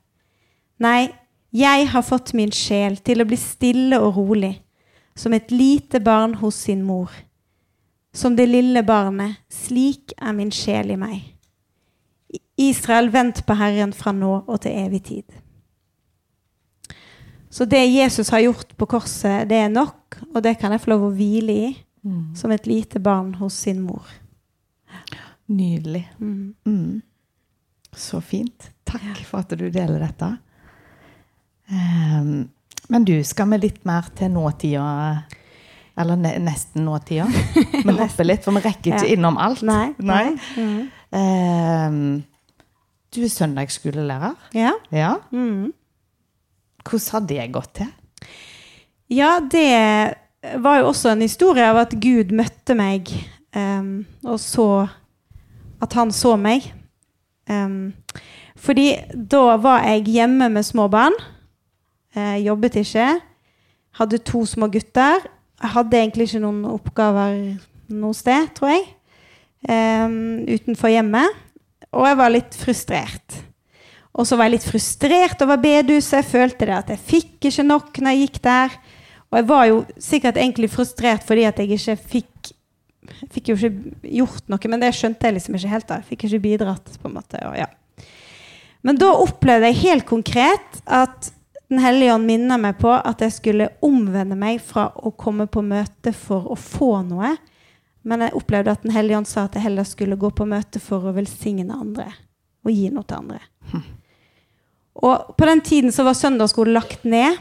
Nei, 0.81 1.09
jeg 1.55 1.89
har 1.89 2.05
fått 2.05 2.33
min 2.37 2.51
sjel 2.53 2.97
til 3.05 3.21
å 3.21 3.27
bli 3.29 3.37
stille 3.39 3.99
og 4.01 4.17
rolig, 4.17 4.53
som 5.15 5.33
et 5.33 5.53
lite 5.53 6.01
barn 6.03 6.35
hos 6.41 6.65
sin 6.67 6.81
mor. 6.85 7.13
Som 8.15 8.37
det 8.37 8.47
lille 8.47 8.83
barnet, 8.87 9.41
slik 9.51 10.13
er 10.17 10.35
min 10.37 10.53
sjel 10.55 10.93
i 10.95 10.99
meg. 10.99 11.23
Israel, 12.57 13.09
vent 13.11 13.41
på 13.45 13.57
Herren 13.59 13.91
fra 13.93 14.13
nå 14.15 14.37
og 14.47 14.61
til 14.63 14.71
evig 14.85 15.01
tid. 15.09 15.41
Så 17.51 17.67
det 17.67 17.83
Jesus 17.91 18.31
har 18.31 18.43
gjort 18.45 18.71
på 18.79 18.87
korset, 18.95 19.49
det 19.49 19.59
er 19.65 19.71
nok, 19.71 20.17
og 20.33 20.41
det 20.43 20.57
kan 20.59 20.71
jeg 20.71 20.83
få 20.83 20.95
lov 20.95 21.09
å 21.09 21.15
hvile 21.15 21.59
i 21.65 21.73
Mm. 22.05 22.35
som 22.35 22.51
et 22.51 22.67
lite 22.67 22.99
barn 22.99 23.33
hos 23.33 23.53
sin 23.53 23.81
mor. 23.81 24.05
Nydelig. 25.45 26.13
Mm. 26.19 26.53
Mm. 26.65 27.01
Så 27.91 28.21
fint. 28.21 28.71
Takk 28.85 29.25
for 29.25 29.41
at 29.41 29.55
du 29.57 29.69
deler 29.69 29.99
dette. 29.99 30.37
Um, 31.69 32.49
men 32.89 33.05
du, 33.05 33.23
skal 33.23 33.49
vi 33.49 33.57
litt 33.57 33.85
mer 33.85 34.11
til 34.15 34.29
nåtida? 34.35 34.85
Eller 35.97 36.15
ne 36.19 36.33
nesten 36.43 36.83
nåtida? 36.85 37.25
Vi 37.85 37.93
hopper 37.95 38.27
litt, 38.27 38.43
for 38.43 38.51
vi 38.57 38.63
rekker 38.65 38.91
ikke 38.91 39.05
Ja. 39.07 39.13
innom 39.15 39.37
alt. 39.39 39.61
Nei. 39.63 39.93
Nei. 40.03 40.35
Mm. 40.59 40.89
Uh, 41.15 42.23
du 43.15 43.21
er 43.23 43.31
søndagsskolelærer. 43.31 44.33
Ja. 44.57 44.73
Ja. 44.91 45.13
Mm. 45.31 45.71
Hvordan 46.83 47.11
har 47.13 47.27
det 47.29 47.45
gått 47.55 47.71
til? 47.79 47.87
Ja, 49.09 49.37
det 49.39 50.59
var 50.61 50.79
jo 50.81 50.89
også 50.91 51.13
en 51.13 51.21
historie 51.23 51.63
av 51.65 51.79
at 51.85 51.95
Gud 52.01 52.33
møtte 52.35 52.75
meg, 52.77 53.09
um, 53.55 54.05
og 54.25 54.39
så 54.39 54.87
At 55.81 55.93
han 55.93 56.09
så 56.11 56.35
meg. 56.39 56.63
Um, 57.51 57.93
fordi 58.57 58.95
da 59.11 59.57
var 59.61 59.83
jeg 59.83 60.05
hjemme 60.07 60.47
med 60.49 60.63
små 60.65 60.87
barn. 60.89 61.13
Uh, 62.15 62.37
jobbet 62.41 62.75
ikke. 62.79 63.19
Hadde 63.99 64.17
to 64.25 64.45
små 64.47 64.67
gutter. 64.71 65.19
Jeg 65.61 65.73
hadde 65.75 65.99
egentlig 66.01 66.27
ikke 66.29 66.43
noen 66.43 66.63
oppgaver 66.67 67.35
noe 67.95 68.17
sted, 68.17 68.49
tror 68.57 68.73
jeg. 68.73 68.85
Um, 69.65 70.43
utenfor 70.49 70.91
hjemmet. 70.91 71.43
Og 71.95 72.07
jeg 72.09 72.19
var 72.19 72.33
litt 72.33 72.57
frustrert. 72.59 73.37
Og 74.15 74.27
så 74.27 74.37
var 74.39 74.47
jeg 74.47 74.57
litt 74.57 74.67
frustrert 74.67 75.41
over 75.43 75.59
bedehuset. 75.59 76.19
Jeg 76.21 76.31
følte 76.31 76.67
det 76.67 76.75
at 76.75 76.91
jeg 76.93 77.03
fikk 77.07 77.49
ikke 77.49 77.65
nok 77.67 77.99
når 77.99 78.15
jeg 78.15 78.27
gikk 78.27 78.41
der. 78.47 78.75
Og 79.31 79.39
jeg 79.39 79.47
var 79.49 79.65
jo 79.69 79.79
sikkert 79.99 80.37
egentlig 80.39 80.69
frustrert 80.71 81.25
fordi 81.27 81.47
at 81.47 81.59
jeg 81.59 81.75
ikke 81.75 81.97
fikk 82.15 82.53
jeg 83.05 83.29
fikk 83.35 83.49
jo 83.51 83.55
ikke 83.59 83.99
gjort 84.17 84.47
noe, 84.49 84.69
men 84.71 84.81
det 84.81 84.87
skjønte 84.97 85.27
jeg 85.27 85.35
liksom 85.35 85.57
ikke 85.57 85.69
helt. 85.69 85.87
da. 85.89 85.99
Jeg 86.01 86.07
fikk 86.09 86.23
ikke 86.25 86.39
bidratt, 86.41 86.95
på 87.01 87.09
en 87.09 87.13
måte. 87.13 87.41
Og 87.45 87.57
ja. 87.59 87.67
Men 88.85 88.97
da 89.01 89.11
opplevde 89.13 89.69
jeg 89.69 89.81
helt 89.83 90.07
konkret 90.09 90.79
at 90.85 91.29
Den 91.67 91.81
hellige 91.81 92.13
ånd 92.13 92.27
minner 92.29 92.61
meg 92.61 92.77
på 92.81 92.91
at 92.93 93.23
jeg 93.25 93.33
skulle 93.33 93.71
omvende 93.85 94.37
meg 94.37 94.61
fra 94.63 94.87
å 94.95 95.11
komme 95.17 95.47
på 95.49 95.63
møte 95.65 96.13
for 96.13 96.51
å 96.53 96.57
få 96.59 96.99
noe. 97.07 97.33
Men 98.05 98.21
jeg 98.21 98.37
opplevde 98.37 98.75
at 98.75 98.83
Den 98.85 98.93
hellige 98.93 99.17
ånd 99.17 99.29
sa 99.29 99.47
at 99.47 99.57
jeg 99.57 99.65
heller 99.65 99.87
skulle 99.87 100.19
gå 100.19 100.29
på 100.29 100.45
møte 100.49 100.81
for 100.83 101.07
å 101.09 101.15
velsigne 101.15 101.73
andre. 101.73 102.11
Og 102.65 102.73
gi 102.73 102.89
noe 102.93 103.05
til 103.07 103.23
andre. 103.23 103.41
Og 105.05 105.33
på 105.37 105.47
den 105.49 105.61
tiden 105.65 105.91
så 105.91 106.05
var 106.07 106.15
søndagsskolen 106.17 106.77
lagt 106.77 107.03
ned. 107.03 107.39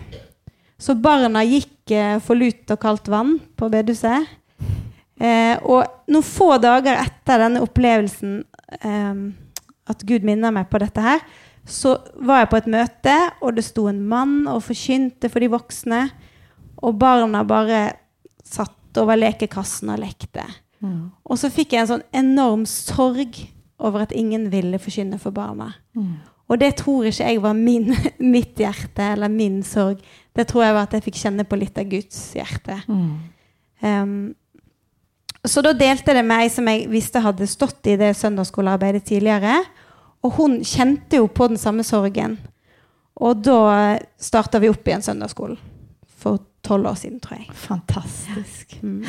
Så 0.81 0.97
barna 0.99 1.45
gikk 1.47 1.93
eh, 1.95 2.17
for 2.25 2.37
lut 2.37 2.71
og 2.73 2.81
kaldt 2.83 3.09
vann 3.13 3.37
på 3.57 3.69
bedehuset. 3.73 4.27
Eh, 5.21 5.55
og 5.63 6.11
noen 6.11 6.27
få 6.27 6.57
dager 6.59 6.99
etter 6.99 7.45
denne 7.45 7.63
opplevelsen, 7.63 8.41
eh, 8.81 9.13
at 9.93 10.03
Gud 10.09 10.27
minner 10.27 10.53
meg 10.55 10.67
på 10.73 10.81
dette 10.83 11.05
her, 11.05 11.23
så 11.65 11.97
var 12.21 12.43
jeg 12.43 12.51
på 12.53 12.61
et 12.61 12.71
møte, 12.75 13.15
og 13.41 13.57
det 13.57 13.65
sto 13.65 13.87
en 13.89 14.03
mann 14.09 14.45
og 14.51 14.67
forkynte 14.67 15.31
for 15.33 15.41
de 15.41 15.49
voksne. 15.53 16.03
Og 16.85 16.99
barna 17.01 17.41
bare 17.49 17.87
satt 18.45 19.01
over 19.01 19.17
lekekassen 19.17 19.93
og 19.95 20.03
lekte. 20.03 20.45
Mm. 20.85 21.09
Og 21.25 21.41
så 21.41 21.49
fikk 21.53 21.73
jeg 21.73 21.85
en 21.85 21.93
sånn 21.95 22.07
enorm 22.15 22.67
sorg 22.69 23.41
over 23.85 24.05
at 24.05 24.13
ingen 24.17 24.51
ville 24.53 24.79
forkynne 24.81 25.19
for 25.23 25.35
barna. 25.35 25.73
Mm. 25.97 26.15
Og 26.53 26.61
det 26.61 26.75
tror 26.83 27.09
ikke 27.09 27.31
jeg 27.31 27.41
var 27.43 27.57
min, 27.57 27.89
mitt 28.35 28.61
hjerte 28.61 29.13
eller 29.15 29.33
min 29.33 29.63
sorg. 29.67 30.03
Det 30.37 30.47
tror 30.51 30.67
jeg 30.67 30.77
var 30.77 30.89
at 30.89 30.97
jeg 30.99 31.07
fikk 31.07 31.23
kjenne 31.23 31.47
på 31.49 31.59
litt 31.59 31.79
av 31.81 31.89
Guds 31.89 32.21
hjerte. 32.37 32.77
Mm. 32.89 33.15
Um, 33.85 34.35
så 35.45 35.61
da 35.65 35.75
delte 35.77 36.15
det 36.17 36.25
med 36.25 36.45
ei 36.45 36.53
som 36.53 36.69
jeg 36.69 36.87
visste 36.93 37.21
hadde 37.21 37.49
stått 37.49 37.85
i 37.93 37.99
det 38.01 38.15
søndagsskolearbeidet 38.17 39.05
tidligere. 39.09 39.59
Og 40.25 40.33
hun 40.39 40.59
kjente 40.65 41.19
jo 41.21 41.27
på 41.29 41.49
den 41.53 41.61
samme 41.61 41.85
sorgen. 41.85 42.39
Og 43.21 43.43
da 43.45 43.99
starta 44.19 44.59
vi 44.63 44.71
opp 44.73 44.89
igjen 44.89 45.05
søndagsskolen. 45.05 45.59
For 46.25 46.39
tolv 46.65 46.89
år 46.89 46.97
siden, 46.97 47.19
tror 47.21 47.37
jeg. 47.37 47.51
Fantastisk. 47.61 48.79
Mm. 48.81 49.03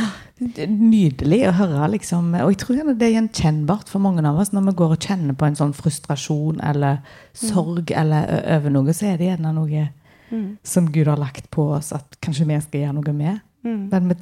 Er 0.60 0.68
Nydelig 0.68 1.40
å 1.48 1.54
høre, 1.56 1.88
liksom. 1.94 2.34
Og 2.44 2.52
jeg 2.52 2.60
tror 2.60 2.82
det 3.00 3.08
er 3.08 3.14
gjenkjennbart 3.16 3.88
for 3.92 4.04
mange 4.04 4.26
av 4.28 4.42
oss 4.44 4.52
når 4.52 4.66
vi 4.68 4.74
går 4.82 4.96
og 4.98 5.06
kjenner 5.08 5.38
på 5.40 5.48
en 5.48 5.56
sånn 5.56 5.72
frustrasjon 5.78 6.60
eller 6.68 7.00
sorg 7.34 7.94
eller 7.96 8.28
ø- 8.36 8.58
over 8.58 8.76
noe, 8.76 8.94
så 8.98 9.14
er 9.14 9.22
det 9.22 9.32
gjerne 9.32 9.54
noe 9.56 9.88
Mm. 10.32 10.58
som 10.66 10.88
Gud 10.92 11.06
har 11.08 11.20
lagt 11.22 11.52
på 11.54 11.68
oss 11.76 11.92
at 11.94 12.16
kanskje 12.20 12.48
vi 12.50 12.56
skal 12.60 12.80
gjøre 12.82 12.94
noe 12.98 13.14
med. 13.14 13.42
Mm. 13.64 13.90
Men 13.92 14.08
vi 14.10 14.16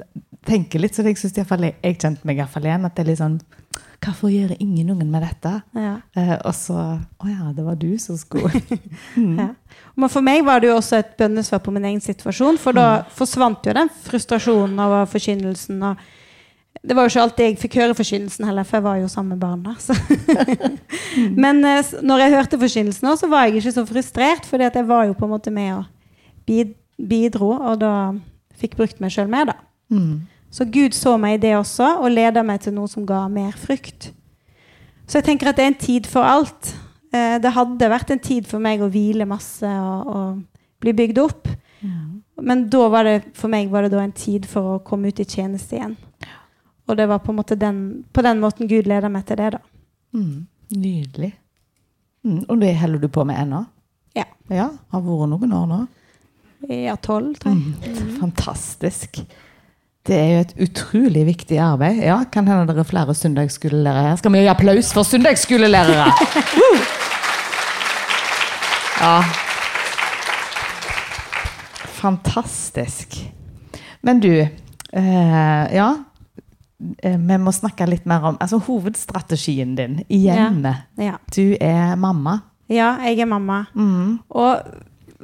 tenker 0.46 0.80
litt, 0.84 0.92
så 0.96 1.02
jeg 1.08 1.16
synes 1.16 1.38
i 1.38 1.62
jeg, 1.64 1.76
jeg 1.82 1.98
kjente 1.98 2.26
meg 2.28 2.36
i 2.36 2.42
hvert 2.42 2.52
fall 2.52 2.64
igjen, 2.68 2.86
at 2.86 2.96
det 2.96 3.06
er 3.06 3.08
litt 3.10 3.22
sånn 3.22 3.38
Hvorfor 4.04 4.32
gjør 4.32 4.56
ingen 4.60 4.90
ungen 4.92 5.12
med 5.12 5.24
dette? 5.24 5.52
Ja. 5.78 5.94
Eh, 6.18 6.34
og 6.44 6.54
så 6.58 6.78
Å 7.00 7.30
ja, 7.30 7.52
det 7.56 7.64
var 7.66 7.78
du 7.80 7.92
som 8.02 8.18
skulle 8.20 8.52
mm. 9.16 9.38
Ja. 9.42 9.48
Men 9.96 10.12
for 10.12 10.26
meg 10.26 10.44
var 10.46 10.62
det 10.62 10.72
jo 10.72 10.80
også 10.80 11.00
et 11.00 11.14
bønnesvar 11.20 11.62
på 11.64 11.72
min 11.74 11.86
egen 11.92 12.02
situasjon, 12.04 12.60
for 12.62 12.76
da 12.76 13.06
forsvant 13.14 13.66
jo 13.68 13.76
den 13.78 13.92
frustrasjonen 14.04 14.82
over 14.82 15.08
forkynnelsen. 15.10 15.80
og 15.84 16.02
det 16.84 16.98
var 16.98 17.06
jo 17.06 17.14
ikke 17.14 17.24
alltid 17.24 17.46
jeg 17.46 17.60
fikk 17.62 17.78
høre 17.80 17.96
forkynnelsen 17.96 18.48
heller, 18.50 18.66
for 18.68 18.80
jeg 18.80 18.86
var 18.88 18.98
jo 19.00 19.10
sammen 19.12 19.38
med 19.38 19.44
barna. 19.44 19.76
Så. 19.80 19.96
Men 21.44 21.64
eh, 21.70 21.94
når 22.02 22.26
jeg 22.26 22.36
hørte 22.36 22.60
forkynnelsen, 22.60 23.12
så 23.18 23.30
var 23.32 23.48
jeg 23.48 23.62
ikke 23.62 23.76
så 23.78 23.86
frustrert, 23.88 24.50
for 24.50 24.62
jeg 24.62 24.88
var 24.90 25.08
jo 25.08 25.16
på 25.18 25.30
en 25.30 25.34
måte 25.36 25.54
med 25.54 25.78
og 25.78 26.74
bidro, 26.98 27.54
og 27.56 27.80
da 27.82 27.94
fikk 28.60 28.76
brukt 28.80 29.00
meg 29.04 29.14
sjøl 29.14 29.32
mer, 29.32 29.54
da. 29.54 29.58
Mm. 29.94 30.26
Så 30.54 30.68
Gud 30.70 30.94
så 30.94 31.16
meg 31.18 31.40
i 31.40 31.44
det 31.48 31.56
også, 31.58 31.96
og 32.04 32.14
leda 32.14 32.44
meg 32.46 32.62
til 32.62 32.76
noe 32.76 32.90
som 32.90 33.08
ga 33.10 33.24
mer 33.32 33.56
frykt. 33.58 34.12
Så 35.10 35.18
jeg 35.18 35.26
tenker 35.26 35.50
at 35.50 35.58
det 35.58 35.66
er 35.66 35.72
en 35.72 35.82
tid 35.82 36.10
for 36.10 36.26
alt. 36.26 36.76
Eh, 37.14 37.40
det 37.42 37.56
hadde 37.56 37.90
vært 37.90 38.14
en 38.14 38.22
tid 38.22 38.46
for 38.50 38.62
meg 38.62 38.84
å 38.84 38.92
hvile 38.94 39.26
masse 39.30 39.66
og, 39.66 40.14
og 40.14 40.84
bli 40.84 40.94
bygd 40.98 41.22
opp. 41.24 41.50
Ja. 41.82 41.98
Men 42.46 42.68
da 42.74 42.88
var 42.92 43.08
det, 43.08 43.20
for 43.38 43.52
meg 43.52 43.72
var 43.74 43.86
det 43.86 43.94
da 43.94 44.02
en 44.04 44.16
tid 44.16 44.46
for 44.50 44.76
å 44.76 44.82
komme 44.86 45.10
ut 45.10 45.22
i 45.22 45.28
tjeneste 45.28 45.78
igjen. 45.78 45.96
Og 46.90 46.98
det 47.00 47.08
var 47.08 47.22
på 47.24 47.34
den, 47.56 48.04
på 48.14 48.22
den 48.26 48.42
måten 48.44 48.68
Gud 48.68 48.90
leda 48.90 49.10
meg 49.10 49.26
til 49.28 49.40
det, 49.40 49.54
da. 49.56 49.62
Mm. 50.14 50.46
Nydelig. 50.74 51.32
Mm. 52.24 52.44
Og 52.48 52.60
det 52.62 52.76
holder 52.80 53.02
du 53.02 53.08
på 53.12 53.24
med 53.28 53.40
ennå? 53.40 53.64
Ja. 54.18 54.26
ja. 54.54 54.70
Har 54.94 55.06
vært 55.06 55.32
noen 55.32 55.56
år 55.58 55.66
nå? 55.72 55.80
Ja, 56.70 56.96
tolv, 56.96 57.36
tror 57.42 57.56
jeg. 57.56 57.96
Mm. 57.98 58.14
Fantastisk. 58.22 59.24
Det 60.08 60.16
er 60.20 60.30
jo 60.34 60.40
et 60.44 60.54
utrolig 60.66 61.22
viktig 61.30 61.58
arbeid. 61.64 62.02
Ja, 62.04 62.18
Kan 62.32 62.48
hende 62.48 62.68
dere 62.68 62.84
er 62.84 62.88
flere 62.90 63.14
søndagsskolelærere 63.16 64.10
her. 64.10 64.16
Skal 64.20 64.34
vi 64.34 64.42
gi 64.44 64.50
applaus 64.52 64.92
for 64.94 65.04
søndagsskolelærere? 65.08 66.12
Ja. 69.04 69.18
Fantastisk. 72.00 73.18
Men 74.02 74.20
du 74.24 74.30
eh, 74.94 75.74
Ja. 75.74 75.90
Eh, 77.04 77.18
Vi 77.18 77.38
må 77.40 77.52
snakke 77.52 77.86
litt 77.90 78.06
mer 78.08 78.24
om 78.28 78.38
altså, 78.40 78.60
hovedstrategien 78.64 79.76
din 79.76 79.98
i 80.10 80.22
hjemmet. 80.26 80.86
Ja. 81.00 81.18
Du 81.36 81.56
er 81.60 81.96
mamma. 81.96 82.40
ja, 82.70 82.94
jeg 83.04 83.20
er 83.20 83.26
mamma. 83.26 83.66
Mm. 83.76 84.20
Og 84.30 84.60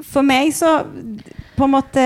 for 0.05 0.25
meg 0.25 0.53
så 0.55 0.79
på 1.57 1.65
en 1.65 1.73
måte 1.73 2.03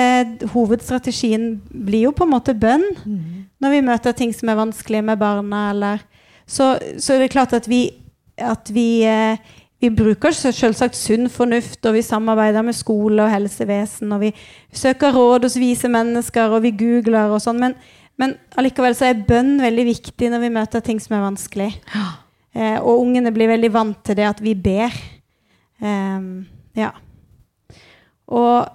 Hovedstrategien 0.53 1.57
blir 1.69 2.07
jo 2.07 2.13
på 2.15 2.25
en 2.25 2.33
måte 2.33 2.55
bønn. 2.57 2.85
Mm. 3.05 3.43
Når 3.61 3.75
vi 3.75 3.81
møter 3.85 4.15
ting 4.17 4.33
som 4.35 4.49
er 4.49 4.59
vanskelig 4.59 5.03
med 5.03 5.21
barna, 5.21 5.69
eller 5.71 6.03
Så, 6.45 6.77
så 6.99 7.13
er 7.13 7.19
det 7.19 7.31
klart 7.31 7.53
at 7.53 7.69
vi, 7.71 7.89
at 8.37 8.67
vi 8.73 9.05
eh, 9.07 9.37
vi 9.83 9.89
bruker 9.91 10.31
selvsagt 10.31 10.95
sunn 10.95 11.27
fornuft, 11.31 11.81
og 11.83 11.97
vi 11.97 12.01
samarbeider 12.05 12.63
med 12.63 12.75
skole 12.77 13.25
og 13.25 13.31
helsevesen, 13.33 14.13
og 14.15 14.21
vi 14.21 14.29
søker 14.71 15.11
råd 15.11 15.43
hos 15.43 15.57
vise 15.59 15.89
mennesker, 15.91 16.53
og 16.55 16.63
vi 16.63 16.71
googler 16.79 17.33
og 17.35 17.41
sånn. 17.43 17.59
Men, 17.59 17.75
men 18.19 18.37
allikevel 18.55 18.95
så 18.95 19.09
er 19.09 19.25
bønn 19.27 19.57
veldig 19.59 19.85
viktig 19.89 20.29
når 20.31 20.45
vi 20.45 20.51
møter 20.55 20.85
ting 20.85 21.01
som 21.03 21.17
er 21.17 21.25
vanskelig. 21.25 21.67
Eh, 22.55 22.77
og 22.79 23.01
ungene 23.01 23.33
blir 23.35 23.51
veldig 23.51 23.73
vant 23.75 23.99
til 24.07 24.15
det 24.21 24.29
at 24.29 24.39
vi 24.45 24.55
ber. 24.55 24.95
Ehm, 25.83 26.45
ja. 26.79 26.93
Og, 28.33 28.65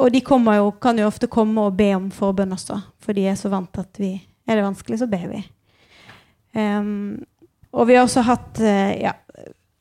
og 0.00 0.12
de 0.12 0.22
jo, 0.22 0.70
kan 0.80 0.98
jo 0.98 1.08
ofte 1.08 1.28
komme 1.28 1.68
og 1.68 1.76
be 1.76 1.90
om 1.96 2.08
forbønn 2.14 2.54
også, 2.56 2.78
for 3.02 3.16
de 3.16 3.26
er 3.28 3.36
så 3.38 3.52
vant 3.52 3.82
at 3.82 4.00
vi 4.00 4.16
Er 4.46 4.54
det 4.54 4.62
vanskelig, 4.62 5.00
så 5.00 5.08
ber 5.10 5.24
vi. 5.26 5.40
Um, 6.54 7.18
og 7.74 7.88
vi 7.88 7.96
har 7.96 8.04
også 8.06 8.22
hatt 8.22 8.60
eh, 8.62 9.02
ja, 9.02 9.10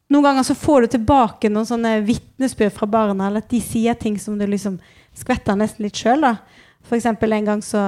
Noen 0.10 0.25
ganger 0.25 0.45
så 0.47 0.56
får 0.58 0.82
du 0.82 0.88
tilbake 0.95 1.49
noen 1.49 1.67
sånne 1.69 1.99
vitnesbyrd 2.06 2.73
fra 2.73 2.88
barna, 2.89 3.28
eller 3.28 3.45
at 3.45 3.49
de 3.49 3.62
sier 3.62 3.93
ting 3.97 4.17
som 4.21 4.38
du 4.38 4.45
liksom 4.49 4.80
skvetter 5.17 5.58
nesten 5.58 5.86
litt 5.86 5.97
sjøl. 5.97 6.25
Eksempel 6.93 7.34
en 7.34 7.49
gang 7.49 7.63
så 7.65 7.84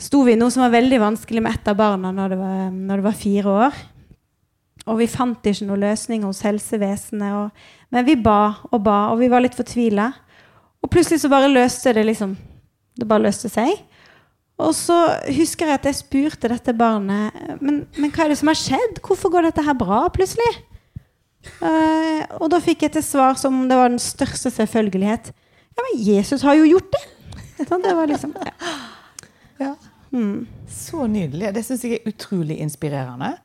sto 0.00 0.22
vi 0.24 0.32
i 0.36 0.38
noe 0.40 0.52
som 0.54 0.64
var 0.64 0.72
veldig 0.76 1.00
vanskelig 1.02 1.42
med 1.44 1.58
ett 1.58 1.68
av 1.68 1.76
barna 1.80 2.12
når 2.14 2.32
det 2.32 2.38
var, 2.40 2.62
når 2.72 3.00
det 3.00 3.06
var 3.08 3.18
fire 3.24 3.56
år. 3.64 3.82
Og 4.88 5.00
vi 5.02 5.10
fant 5.10 5.50
ikke 5.50 5.68
noen 5.68 5.84
løsning 5.84 6.24
hos 6.24 6.40
helsevesenet. 6.46 7.34
Og, 7.36 7.68
men 7.92 8.08
vi 8.08 8.16
ba 8.24 8.40
og 8.70 8.80
ba, 8.86 8.98
og 9.12 9.20
vi 9.20 9.28
var 9.28 9.44
litt 9.44 9.58
fortvila. 9.58 10.08
Og 10.84 10.90
plutselig 10.92 11.22
så 11.22 11.30
bare 11.32 11.50
løste 11.50 11.92
det 11.96 12.06
liksom 12.06 12.36
Det 12.98 13.06
bare 13.06 13.28
løste 13.28 13.50
seg. 13.50 13.84
Og 14.58 14.72
så 14.74 14.96
husker 15.36 15.68
jeg 15.70 15.78
at 15.78 15.84
jeg 15.86 15.98
spurte 16.00 16.50
dette 16.50 16.74
barnet 16.74 17.36
men, 17.62 17.84
men 17.94 18.10
hva 18.10 18.24
er 18.24 18.32
det 18.32 18.40
som 18.40 18.50
har 18.50 18.58
skjedd? 18.58 18.98
Hvorfor 19.06 19.30
går 19.30 19.46
dette 19.46 19.62
her 19.62 19.76
bra 19.78 20.00
plutselig? 20.10 20.48
Uh, 21.62 22.24
og 22.42 22.48
da 22.50 22.58
fikk 22.60 22.82
jeg 22.84 22.96
til 22.96 23.04
svar 23.06 23.38
som 23.38 23.60
det 23.70 23.78
var 23.78 23.92
den 23.92 24.02
største 24.02 24.50
selvfølgelighet. 24.50 25.30
Ja, 25.78 25.84
men 25.84 26.00
Jesus 26.02 26.42
har 26.42 26.58
jo 26.58 26.66
gjort 26.66 26.90
det! 26.96 27.04
Sånn, 27.68 27.84
det 27.84 27.94
var 27.94 28.10
liksom 28.10 28.34
ja. 28.34 28.72
Ja. 29.62 29.72
Mm. 30.14 30.46
Så 30.70 31.06
nydelig. 31.10 31.52
Det 31.54 31.62
syns 31.66 31.84
jeg 31.86 31.98
er 31.98 32.10
utrolig 32.10 32.58
inspirerende. 32.62 33.36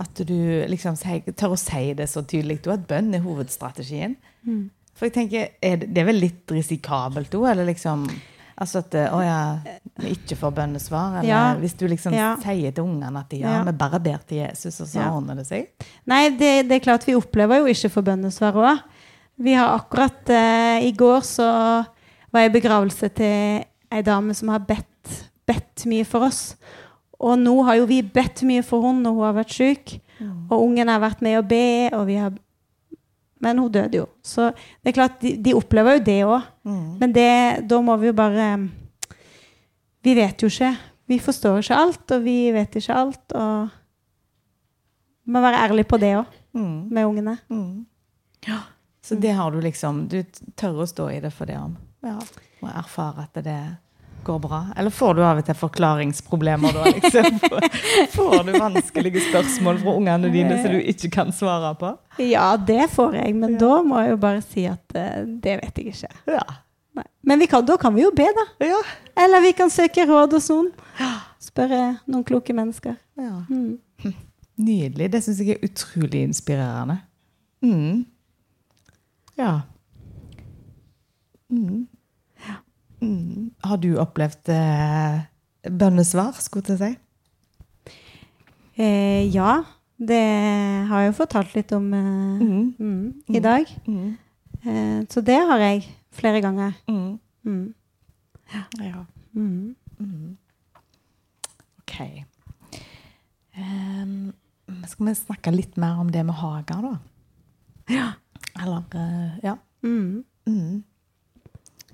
At 0.00 0.18
du 0.26 0.64
liksom 0.68 0.96
tør 0.98 1.54
å 1.54 1.60
si 1.60 1.92
det 1.96 2.08
så 2.10 2.24
tydelig. 2.26 2.62
Og 2.66 2.74
at 2.74 2.86
bønn 2.88 3.12
er 3.14 3.22
hovedstrategien. 3.24 4.16
Mm. 4.44 4.66
For 4.94 5.06
jeg 5.08 5.14
tenker, 5.16 5.48
er 5.62 5.76
det, 5.82 5.88
det 5.94 6.02
er 6.04 6.06
vel 6.06 6.20
litt 6.22 6.54
risikabelt 6.54 7.34
òg? 7.34 7.50
Eller 7.52 7.66
liksom 7.72 8.06
Altså 8.54 8.78
at 8.84 8.92
å 9.10 9.18
ja, 9.18 9.38
vi 9.98 10.12
ikke 10.14 10.36
får 10.38 10.52
bønnesvar? 10.54 11.16
Eller 11.18 11.26
Ja. 11.28 11.54
hvis 11.58 11.72
du 11.74 11.88
liksom 11.90 12.12
Ja. 12.14 12.36
sier 12.38 12.70
til 12.70 12.84
ungene 12.84 13.18
at 13.18 13.28
de, 13.28 13.40
Ja. 13.40 13.64
vi 13.64 13.72
bare 13.72 13.98
ber 13.98 14.20
til 14.28 14.38
Jesus, 14.46 14.80
og 14.80 14.86
så 14.86 15.08
ordner 15.10 15.34
det 15.34 15.46
seg? 15.48 15.66
Nei, 16.06 16.28
det, 16.30 16.68
det 16.68 16.76
er 16.76 16.84
klart 16.84 17.04
vi 17.04 17.16
opplever 17.18 17.58
jo 17.58 17.66
ikke 17.66 17.90
for 17.90 18.02
bønnesvar 18.06 18.54
òg. 18.54 18.78
Vi 19.42 19.54
har 19.58 19.74
akkurat 19.76 20.30
eh, 20.30 20.86
I 20.86 20.92
går 20.92 21.20
så 21.26 21.48
var 22.32 22.40
jeg 22.44 22.52
i 22.54 22.60
begravelse 22.60 23.08
til 23.12 23.64
ei 23.90 24.02
dame 24.06 24.32
som 24.38 24.48
har 24.54 24.60
bedt, 24.60 25.26
bedt 25.48 25.84
mye 25.90 26.04
for 26.06 26.22
oss. 26.28 26.54
Og 27.18 27.36
nå 27.42 27.56
har 27.64 27.74
jo 27.80 27.86
vi 27.90 28.02
bedt 28.02 28.44
mye 28.46 28.62
for 28.62 28.82
henne 28.86 29.02
når 29.02 29.14
hun 29.18 29.24
har 29.24 29.34
vært 29.44 29.50
syk. 29.50 30.00
Og 30.48 30.62
ungen 30.62 30.86
har 30.88 31.00
vært 31.02 31.20
med 31.22 31.40
å 31.42 31.48
be, 31.48 31.90
og 31.92 32.06
vi 32.06 32.14
har 32.22 32.30
Men 33.44 33.58
hun 33.60 33.70
døde 33.74 34.00
jo. 34.00 34.06
Så 34.24 34.48
det 34.56 34.92
er 34.92 34.96
klart, 34.96 35.20
de, 35.20 35.34
de 35.44 35.52
opplever 35.58 35.98
jo 35.98 36.04
det 36.06 36.18
òg. 36.24 36.48
Mm. 36.64 36.82
Men 37.02 37.12
det, 37.14 37.28
da 37.70 37.80
må 37.84 37.96
vi 38.00 38.08
jo 38.10 38.16
bare 38.16 38.48
Vi 40.04 40.14
vet 40.18 40.42
jo 40.44 40.48
ikke. 40.52 40.72
Vi 41.08 41.18
forstår 41.20 41.60
ikke 41.60 41.76
alt, 41.76 42.10
og 42.16 42.22
vi 42.24 42.36
vet 42.52 42.76
ikke 42.80 42.96
alt. 42.96 43.32
Og 43.36 43.68
vi 45.24 45.32
må 45.36 45.40
være 45.44 45.60
ærlige 45.68 45.88
på 45.92 46.00
det 46.00 46.14
òg, 46.22 46.40
Mm. 46.54 46.88
med 46.94 47.04
ungene. 47.04 47.38
Mm. 47.50 47.86
Ja. 48.46 48.60
Så 49.02 49.16
det 49.20 49.32
har 49.34 49.50
du 49.50 49.58
liksom 49.60 50.04
Du 50.08 50.22
tør 50.56 50.82
å 50.84 50.86
stå 50.86 51.08
i 51.10 51.20
det 51.20 51.32
for 51.32 51.44
det 51.50 51.56
om. 51.58 51.76
Ja. 52.04 52.18
Og 52.62 52.68
erfare 52.70 53.24
at 53.26 53.34
det 53.44 53.56
går 54.24 54.38
bra. 54.42 54.60
Eller 54.76 54.90
får 54.90 55.14
du 55.14 55.22
av 55.24 55.40
og 55.40 55.46
til 55.46 55.56
forklaringsproblemer 55.58 56.74
da? 56.76 56.84
Liksom? 56.96 57.38
Får 58.16 58.42
du 58.46 58.52
vanskelige 58.58 59.22
spørsmål 59.28 59.78
fra 59.82 59.94
ungene 59.98 60.30
dine 60.32 60.58
som 60.62 60.74
du 60.74 60.80
ikke 60.80 61.10
kan 61.14 61.32
svare 61.34 61.74
på? 61.80 61.92
Ja, 62.22 62.54
det 62.56 62.88
får 62.94 63.16
jeg, 63.20 63.34
men 63.38 63.56
da 63.60 63.78
må 63.86 64.02
jeg 64.02 64.14
jo 64.14 64.20
bare 64.22 64.42
si 64.44 64.66
at 64.70 64.96
uh, 64.96 65.22
det 65.24 65.58
vet 65.62 65.80
jeg 65.80 65.94
ikke. 65.94 66.12
Ja. 66.36 66.44
Nei. 66.94 67.06
Men 67.26 67.42
vi 67.42 67.48
kan, 67.50 67.64
da 67.66 67.76
kan 67.80 67.94
vi 67.96 68.04
jo 68.04 68.12
be, 68.14 68.26
da. 68.36 68.46
Ja. 68.64 68.80
Eller 69.24 69.42
vi 69.42 69.54
kan 69.56 69.72
søke 69.72 70.06
råd 70.06 70.36
hos 70.36 70.50
noen. 70.52 70.70
Spørre 71.42 71.80
noen 72.06 72.26
kloke 72.26 72.56
mennesker. 72.56 72.98
ja. 73.20 73.40
Mm. 73.50 73.78
Nydelig. 74.54 75.08
Det 75.10 75.18
syns 75.24 75.40
jeg 75.42 75.56
er 75.56 75.64
utrolig 75.66 76.20
inspirerende. 76.22 77.00
Mm. 77.64 78.04
Ja. 79.34 79.64
Mm. 81.50 81.86
Mm. 83.04 83.50
Har 83.64 83.76
du 83.82 83.90
opplevd 84.00 84.48
eh, 84.54 85.20
bønnesvar, 85.70 86.32
skulle 86.40 86.74
jeg 86.74 86.78
si? 86.82 86.92
Eh, 88.76 89.28
ja, 89.34 89.62
det 89.98 90.20
har 90.90 91.04
jeg 91.04 91.12
jo 91.12 91.16
fortalt 91.20 91.54
litt 91.54 91.72
om 91.76 91.92
eh, 91.94 92.42
Mm. 92.44 92.74
mm, 92.78 93.22
i 93.36 93.40
dag. 93.44 93.66
Mm. 93.86 94.16
Eh, 94.64 95.00
så 95.10 95.22
det 95.24 95.36
har 95.48 95.58
jeg 95.62 95.84
flere 96.12 96.40
ganger. 96.42 96.72
Mm. 96.88 97.18
Mm. 97.44 97.74
Ja. 98.80 99.04
Mm. 99.34 99.74
Mm. 100.00 100.36
Ok. 101.84 102.00
Um, 103.56 104.32
skal 104.88 105.06
vi 105.06 105.14
snakke 105.14 105.52
litt 105.54 105.76
mer 105.78 106.00
om 106.02 106.10
det 106.10 106.24
med 106.26 106.34
hager, 106.34 106.82
da? 106.82 106.94
Ja. 107.94 108.08
Eller 108.60 108.82
eh, 108.94 109.38
Ja. 109.44 109.56
Mm. 109.84 110.24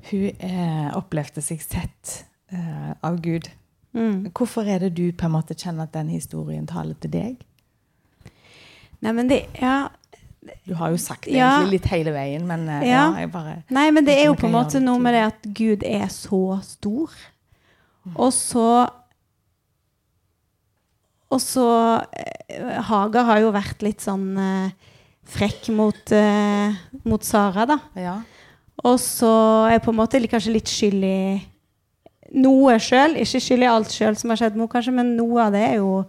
Mm. 0.01 0.09
Hun 0.11 0.51
eh, 0.51 0.97
opplevde 0.97 1.43
seg 1.45 1.61
sett 1.63 2.25
eh, 2.53 2.93
av 3.05 3.21
Gud. 3.23 3.51
Mm. 3.93 4.31
Hvorfor 4.33 4.67
er 4.71 4.79
det 4.85 4.95
du 4.97 5.11
på 5.13 5.27
en 5.27 5.35
måte 5.35 5.55
kjenner 5.59 5.89
at 5.89 5.93
den 5.97 6.09
historien 6.09 6.67
taler 6.71 6.95
til 7.03 7.11
deg? 7.11 7.41
Nei, 9.01 9.13
men 9.13 9.29
det 9.29 9.47
Ja. 9.61 9.89
Du 10.67 10.73
har 10.75 10.89
jo 10.89 10.97
sagt 10.97 11.27
det 11.27 11.35
Ja. 11.37 11.59
egentlig 11.59 11.81
litt 11.81 11.87
hele 11.93 12.13
veien, 12.15 12.47
men 12.49 12.63
eh, 12.69 12.87
ja. 12.89 13.11
Ja. 13.13 13.19
jeg 13.21 13.31
bare 13.33 13.63
Nei, 13.69 13.91
men 13.91 14.07
det 14.07 14.15
er 14.19 14.31
jo 14.31 14.35
på 14.41 14.47
en 14.49 14.55
måte 14.55 14.81
noe 14.81 14.99
med 14.99 15.13
det 15.15 15.25
at 15.27 15.43
Gud 15.55 15.83
er 15.85 16.07
så 16.09 16.61
stor. 16.65 17.11
Og 18.17 18.33
så 18.33 18.89
Og 21.31 21.39
så 21.41 21.67
Haga 22.89 23.23
har 23.29 23.39
jo 23.45 23.53
vært 23.55 23.83
litt 23.87 24.01
sånn 24.03 24.33
eh, 24.41 24.71
frekk 25.31 25.69
mot, 25.77 26.11
eh, 26.13 26.75
mot 27.07 27.23
Sara, 27.23 27.67
da. 27.71 27.77
Ja. 27.95 28.17
Og 28.87 28.97
så 29.03 29.31
er 29.69 29.77
jeg 29.77 29.85
på 29.85 29.93
en 29.93 29.99
måte 29.99 30.21
kanskje 30.31 30.55
litt 30.55 30.71
skyld 30.71 31.05
i 31.05 31.21
noe 32.41 32.77
sjøl. 32.83 33.17
Ikke 33.21 33.41
skyld 33.43 33.65
i 33.67 33.71
alt 33.71 33.93
sjøl 33.93 34.19
som 34.19 34.33
har 34.33 34.41
skjedd 34.41 34.57
med 34.57 34.65
henne, 34.65 34.73
kanskje, 34.73 34.95
men 34.97 35.15
noe 35.19 35.47
av 35.47 35.55
det 35.55 35.65
er 35.67 35.81
jo, 35.81 36.05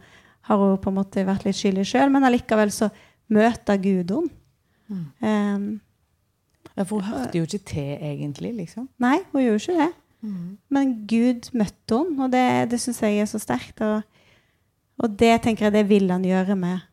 har 0.48 0.62
hun 0.62 0.78
på 0.82 0.92
en 0.92 1.00
måte 1.00 1.26
vært 1.28 1.48
litt 1.48 1.60
skyld 1.60 1.82
i 1.82 1.88
sjøl. 1.88 2.12
Men 2.14 2.28
allikevel 2.28 2.72
så 2.74 2.92
møter 3.32 3.82
Gud 3.82 4.14
henne. 4.16 4.38
Mm. 4.92 5.04
Um, 5.24 5.66
ja. 6.76 6.84
For 6.84 7.00
hun 7.00 7.08
hørte 7.08 7.40
jo 7.40 7.48
ikke 7.48 7.66
til, 7.72 7.92
egentlig, 7.96 8.54
liksom. 8.58 8.88
nei, 9.00 9.20
hun 9.32 9.46
gjorde 9.46 9.62
ikke 9.62 9.78
det. 9.80 9.92
Mm. 10.22 10.48
Men 10.72 10.96
Gud 11.10 11.52
møtte 11.58 12.00
henne, 12.00 12.26
og 12.26 12.34
det, 12.34 12.46
det 12.72 12.80
syns 12.84 13.02
jeg 13.04 13.22
er 13.24 13.30
så 13.30 13.42
sterkt. 13.42 13.84
Og, 13.84 14.02
og 15.02 15.20
det 15.20 15.34
tenker 15.44 15.68
jeg 15.68 15.76
det 15.80 15.86
vil 15.90 16.12
han 16.12 16.26
gjøre 16.28 16.58
med 16.60 16.88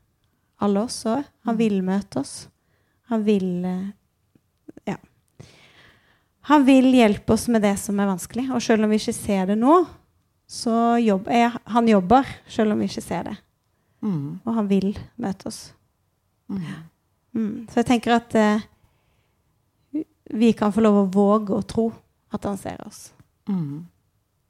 alle 0.63 0.87
oss 0.87 1.05
òg. 1.07 1.27
Han 1.47 1.59
vil 1.59 1.81
møte 1.87 2.23
oss. 2.23 2.35
Han 3.13 3.23
vil 3.27 3.51
eh. 3.67 3.87
Han 6.49 6.65
vil 6.65 6.89
hjelpe 6.97 7.35
oss 7.35 7.49
med 7.53 7.63
det 7.63 7.75
som 7.81 7.99
er 8.01 8.09
vanskelig. 8.09 8.47
Og 8.57 8.63
selv 8.65 8.87
om 8.87 8.93
vi 8.93 9.01
ikke 9.01 9.17
ser 9.17 9.51
det 9.51 9.59
nå, 9.61 9.83
så 10.49 10.97
jobber 10.97 11.37
ja, 11.37 11.51
han 11.69 11.89
jobber 11.91 12.29
selv 12.49 12.73
om 12.73 12.81
vi 12.81 12.89
ikke 12.89 13.05
ser 13.05 13.27
det. 13.29 13.37
Mm. 14.01 14.39
Og 14.45 14.55
han 14.57 14.71
vil 14.71 14.95
møte 15.21 15.51
oss. 15.51 15.61
Mm. 16.49 16.65
Mm. 17.37 17.53
Så 17.69 17.83
jeg 17.83 17.89
tenker 17.91 18.17
at 18.17 18.37
eh, 18.39 18.65
vi 20.33 20.55
kan 20.57 20.73
få 20.73 20.85
lov 20.85 21.03
å 21.03 21.11
våge 21.13 21.53
å 21.53 21.67
tro 21.69 21.91
at 22.33 22.49
han 22.49 22.57
ser 22.61 22.81
oss. 22.87 23.11
Mm. 23.49 23.87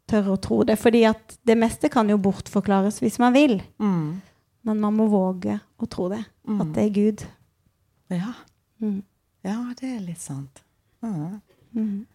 tørre 0.09 0.33
å 0.35 0.41
tro 0.43 0.63
det. 0.67 0.79
Fordi 0.81 1.03
at 1.07 1.37
det 1.47 1.59
meste 1.59 1.91
kan 1.93 2.09
jo 2.11 2.17
bortforklares 2.23 3.03
hvis 3.03 3.19
man 3.23 3.35
vil. 3.35 3.59
Mm. 3.83 4.21
Men 4.67 4.81
man 4.81 4.97
må 4.97 5.07
våge 5.11 5.59
å 5.79 5.87
tro 5.91 6.09
det. 6.15 6.23
Mm. 6.49 6.63
At 6.63 6.73
det 6.75 6.87
er 6.87 6.95
Gud. 6.95 7.27
Ja. 8.15 8.33
Mm. 8.81 9.03
ja, 9.45 9.59
det 9.79 9.93
er 9.97 10.01
litt 10.07 10.23
sant. 10.23 10.63
Mm. 11.05 11.41
Mm. 11.75 12.07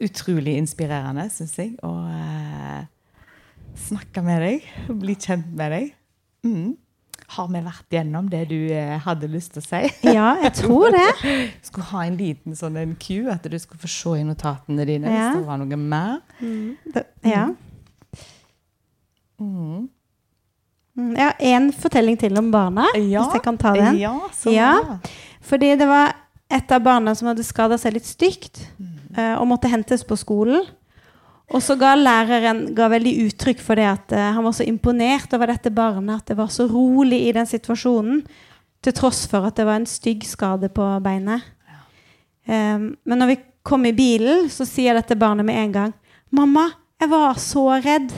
Utrolig 0.00 0.54
inspirerende, 0.56 1.26
syns 1.34 1.56
jeg, 1.60 1.74
å 1.84 1.90
eh, 2.08 2.84
snakke 3.86 4.22
med 4.24 4.40
deg. 4.46 4.68
Bli 5.02 5.16
kjent 5.20 5.50
med 5.58 5.72
deg. 5.74 5.90
Mm. 6.46 6.70
Har 7.34 7.48
vi 7.50 7.60
vært 7.66 7.90
gjennom 7.96 8.28
det 8.30 8.44
du 8.48 8.56
eh, 8.72 8.94
hadde 9.04 9.28
lyst 9.28 9.52
til 9.56 9.64
å 9.64 9.66
si? 9.66 9.80
Ja, 10.16 10.28
jeg 10.44 10.52
tror 10.62 10.94
det. 10.94 11.08
Skulle 11.66 11.88
ha 11.90 12.04
en 12.06 12.16
liten 12.20 12.56
sånn 12.56 12.78
en 12.80 12.94
cue, 13.02 13.26
at 13.32 13.44
du 13.50 13.58
skulle 13.58 13.82
få 13.82 13.90
se 13.90 14.14
i 14.20 14.24
notatene 14.28 14.86
dine 14.88 15.10
Ja. 15.12 15.28
hvis 15.32 15.40
det 15.42 15.46
var 15.50 15.60
noe 15.64 15.76
mer. 15.82 16.20
Det- 16.94 17.06
Ja. 17.26 17.48
Mm. 19.40 19.88
Mm, 20.96 21.10
Jeg 21.12 21.24
har 21.26 21.34
én 21.44 21.66
fortelling 21.76 22.16
til 22.18 22.38
om 22.40 22.46
barna, 22.50 22.86
Ja. 22.96 23.20
hvis 23.26 23.34
jeg 23.34 23.42
kan 23.44 23.58
ta 23.60 23.74
den. 23.76 23.98
Ja, 24.00 24.14
så 24.32 24.50
Ja. 24.54 24.98
Fordi 25.42 25.74
det 25.76 25.86
var 25.88 26.14
et 26.48 26.72
av 26.72 26.82
barna 26.82 27.14
som 27.14 27.30
hadde 27.30 27.44
skada 27.46 27.78
seg 27.80 27.96
litt 27.96 28.06
stygt 28.06 28.60
eh, 29.16 29.34
og 29.34 29.48
måtte 29.50 29.70
hentes 29.70 30.04
på 30.06 30.18
skolen. 30.18 30.66
Og 31.54 31.62
så 31.62 31.76
ga 31.78 31.92
læreren 31.98 32.64
ga 32.74 32.88
veldig 32.90 33.12
uttrykk 33.28 33.60
for 33.62 33.78
det 33.78 33.86
at 33.90 34.14
eh, 34.14 34.30
han 34.34 34.46
var 34.46 34.54
så 34.56 34.66
imponert 34.66 35.34
over 35.36 35.50
dette 35.52 35.72
barnet, 35.74 36.22
at 36.22 36.32
det 36.32 36.38
var 36.38 36.50
så 36.54 36.68
rolig 36.70 37.22
i 37.26 37.34
den 37.34 37.46
situasjonen, 37.46 38.24
til 38.82 38.94
tross 38.94 39.24
for 39.30 39.48
at 39.48 39.58
det 39.58 39.66
var 39.66 39.80
en 39.80 39.88
stygg 39.90 40.26
skade 40.26 40.70
på 40.74 40.86
beinet. 41.02 41.46
Eh, 42.46 42.78
men 42.78 43.22
når 43.22 43.32
vi 43.32 43.38
kom 43.66 43.86
i 43.86 43.94
bilen, 43.96 44.46
så 44.50 44.66
sier 44.68 44.94
dette 44.94 45.18
barnet 45.18 45.46
med 45.46 45.58
en 45.58 45.72
gang 45.72 45.94
'Mamma, 46.30 46.70
jeg 47.00 47.10
var 47.10 47.34
så 47.38 47.80
redd.' 47.82 48.14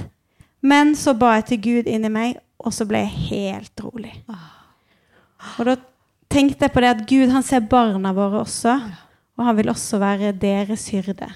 Men 0.60 0.96
så 0.96 1.14
ba 1.14 1.36
jeg 1.36 1.44
til 1.44 1.60
Gud 1.62 1.86
inni 1.86 2.08
meg, 2.10 2.38
og 2.58 2.72
så 2.74 2.84
ble 2.88 3.04
jeg 3.04 3.28
helt 3.30 3.80
rolig. 3.84 4.10
Og 5.58 5.66
da 5.68 5.76
tenkte 6.32 6.66
jeg 6.66 6.74
på 6.74 6.84
det 6.84 6.94
at 6.94 7.04
Gud 7.08 7.32
han 7.34 7.44
ser 7.46 7.66
barna 7.68 8.12
våre 8.16 8.42
også. 8.44 8.78
Og 9.38 9.46
han 9.46 9.58
vil 9.58 9.70
også 9.70 10.00
være 10.02 10.32
deres 10.34 10.88
hyrde. 10.90 11.28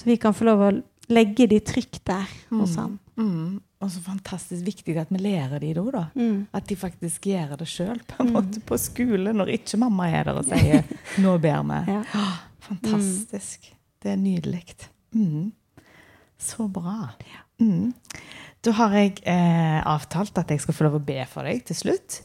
Så 0.00 0.08
vi 0.08 0.16
kan 0.16 0.32
få 0.32 0.46
lov 0.48 0.62
å 0.64 0.70
legge 1.12 1.44
de 1.50 1.58
trygt 1.60 2.00
der 2.08 2.28
hos 2.54 2.78
ham. 2.80 2.96
Mm. 3.20 3.58
Og 3.80 3.88
så 3.92 4.00
fantastisk 4.04 4.64
viktig 4.64 4.94
at 5.00 5.10
vi 5.12 5.20
lærer 5.20 5.60
de 5.60 5.74
da. 5.76 5.84
da. 5.92 6.04
Mm. 6.16 6.46
At 6.56 6.66
de 6.68 6.76
faktisk 6.76 7.28
gjør 7.30 7.56
det 7.60 7.68
sjøl 7.68 8.00
på, 8.08 8.18
en 8.24 8.32
måte 8.34 8.62
på 8.64 8.76
skole, 8.80 9.32
når 9.36 9.54
ikke 9.56 9.80
mamma 9.80 10.08
er 10.12 10.28
der 10.28 10.40
og 10.40 10.48
sier 10.48 10.84
'nå 11.20 11.36
ber 11.40 11.62
vi'. 11.68 11.84
Ja. 11.88 12.02
Åh, 12.16 12.34
fantastisk. 12.68 13.72
Det 14.00 14.12
er 14.12 14.16
nydelig. 14.20 14.64
Mm. 15.12 15.52
Så 16.38 16.68
bra. 16.68 17.12
Mm. 17.60 17.92
Da 18.64 18.72
har 18.76 18.96
jeg 18.96 19.20
eh, 19.28 19.80
avtalt 19.84 20.38
at 20.38 20.50
jeg 20.50 20.60
skal 20.60 20.76
få 20.76 20.84
lov 20.84 21.00
å 21.00 21.04
be 21.04 21.24
for 21.28 21.44
deg 21.48 21.64
til 21.68 21.76
slutt. 21.76 22.22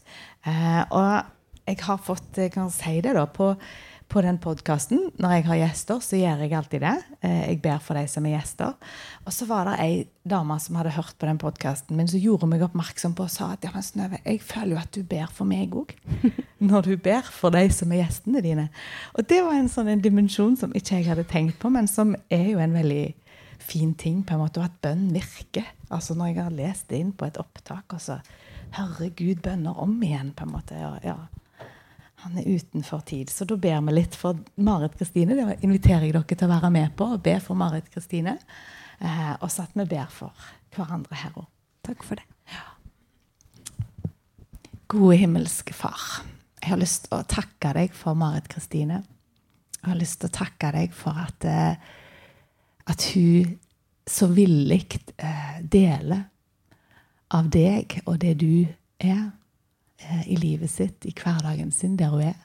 Eh, 0.48 0.84
og 0.92 1.35
jeg 1.66 1.82
har 1.82 1.98
fått 2.02 2.38
Jeg 2.38 2.54
kan 2.54 2.72
si 2.74 3.00
det, 3.02 3.16
da. 3.18 3.26
På, 3.26 3.56
på 4.08 4.22
den 4.22 4.38
podkasten, 4.42 5.08
når 5.18 5.32
jeg 5.34 5.46
har 5.48 5.60
gjester, 5.64 6.02
så 6.04 6.20
gjør 6.20 6.44
jeg 6.44 6.54
alltid 6.54 6.84
det. 6.86 6.94
Eh, 7.26 7.40
jeg 7.50 7.62
ber 7.64 7.80
for 7.82 7.98
de 7.98 8.06
som 8.12 8.26
er 8.26 8.36
gjester. 8.36 8.76
Og 9.26 9.34
så 9.34 9.48
var 9.50 9.70
det 9.70 9.76
ei 9.82 9.96
dame 10.30 10.58
som 10.62 10.78
hadde 10.78 10.94
hørt 10.94 11.18
på 11.18 11.30
den 11.30 11.40
podkasten 11.42 11.98
min, 11.98 12.10
som 12.12 12.22
gjorde 12.22 12.50
meg 12.50 12.64
oppmerksom 12.68 13.16
på 13.18 13.26
og 13.26 13.34
sa 13.34 13.52
at 13.56 13.66
ja, 13.66 13.74
men 13.74 13.86
Snøve, 13.86 14.22
jeg 14.22 14.42
føler 14.46 14.76
jo 14.76 14.82
at 14.84 14.94
du 14.94 15.02
ber 15.10 15.30
for 15.34 15.50
meg 15.50 15.74
òg. 15.74 15.96
Når 16.70 16.90
du 16.90 16.96
ber 17.02 17.26
for 17.34 17.54
de 17.56 17.66
som 17.74 17.92
er 17.92 18.04
gjestene 18.04 18.46
dine. 18.46 18.70
Og 19.18 19.26
det 19.30 19.42
var 19.46 19.58
en 19.58 19.72
sånn 19.72 19.90
en 19.92 20.04
dimensjon 20.06 20.58
som 20.60 20.74
ikke 20.78 21.02
jeg 21.02 21.10
hadde 21.10 21.26
tenkt 21.30 21.58
på, 21.62 21.74
men 21.74 21.90
som 21.90 22.14
er 22.30 22.52
jo 22.54 22.62
en 22.62 22.78
veldig 22.78 23.06
fin 23.66 23.96
ting, 23.98 24.22
på 24.22 24.36
en 24.36 24.44
måte, 24.44 24.62
og 24.62 24.70
at 24.70 24.82
bønn 24.86 25.08
virker. 25.16 25.66
Altså 25.90 26.14
Når 26.14 26.30
jeg 26.30 26.44
har 26.44 26.54
lest 26.54 26.92
det 26.92 27.02
inn 27.02 27.16
på 27.18 27.26
et 27.26 27.40
opptak, 27.42 27.90
og 27.90 28.02
så 28.02 28.20
hører 28.78 29.14
Gud 29.18 29.42
bønner 29.42 29.82
om 29.82 29.98
igjen, 30.04 30.34
på 30.38 30.46
en 30.46 30.54
måte. 30.54 30.78
Ja, 30.78 30.94
ja. 31.04 31.18
Han 32.26 32.38
er 32.42 32.48
utenfor 32.58 33.04
tid. 33.06 33.30
Så 33.30 33.46
da 33.46 33.54
ber 33.58 33.82
vi 33.86 33.94
litt 33.94 34.16
for 34.18 34.40
Marit 34.58 34.96
Kristine. 34.98 35.36
Det 35.38 35.60
inviterer 35.62 36.08
jeg 36.08 36.16
dere 36.16 36.26
til 36.26 36.48
å 36.48 36.54
være 36.56 36.72
med 36.74 36.96
på 36.98 37.06
og 37.14 37.22
be 37.26 37.36
for 37.44 37.58
Marit 37.60 37.92
Kristine. 37.94 38.40
Eh, 38.98 39.34
og 39.36 39.52
så 39.54 39.68
at 39.68 39.76
vi 39.78 39.86
ber 39.92 40.10
for 40.10 40.48
hverandre 40.74 41.20
her 41.22 41.38
òg. 41.38 41.46
Takk 41.86 42.02
for 42.08 42.18
det. 42.18 42.26
Gode 44.90 45.20
himmelske 45.22 45.76
Far. 45.78 46.26
Jeg 46.64 46.72
har 46.72 46.82
lyst 46.82 47.06
til 47.06 47.14
å 47.20 47.28
takke 47.30 47.76
deg 47.78 47.94
for 47.94 48.18
Marit 48.18 48.50
Kristine. 48.50 49.04
Jeg 49.78 49.92
har 49.92 50.02
lyst 50.02 50.24
til 50.24 50.32
å 50.32 50.38
takke 50.40 50.74
deg 50.74 50.98
for 50.98 51.22
at, 51.28 51.46
eh, 51.46 51.78
at 52.90 53.10
hun 53.14 53.60
så 54.10 54.34
villig 54.34 54.98
eh, 55.18 55.62
deler 55.62 56.26
av 57.38 57.54
deg 57.54 58.00
og 58.06 58.18
det 58.26 58.34
du 58.42 58.66
er 58.98 59.28
i 60.26 60.36
livet 60.36 60.72
sitt, 60.72 61.06
i 61.06 61.14
hverdagen 61.16 61.72
sin, 61.72 61.96
der 61.98 62.12
hun 62.14 62.26
er. 62.28 62.42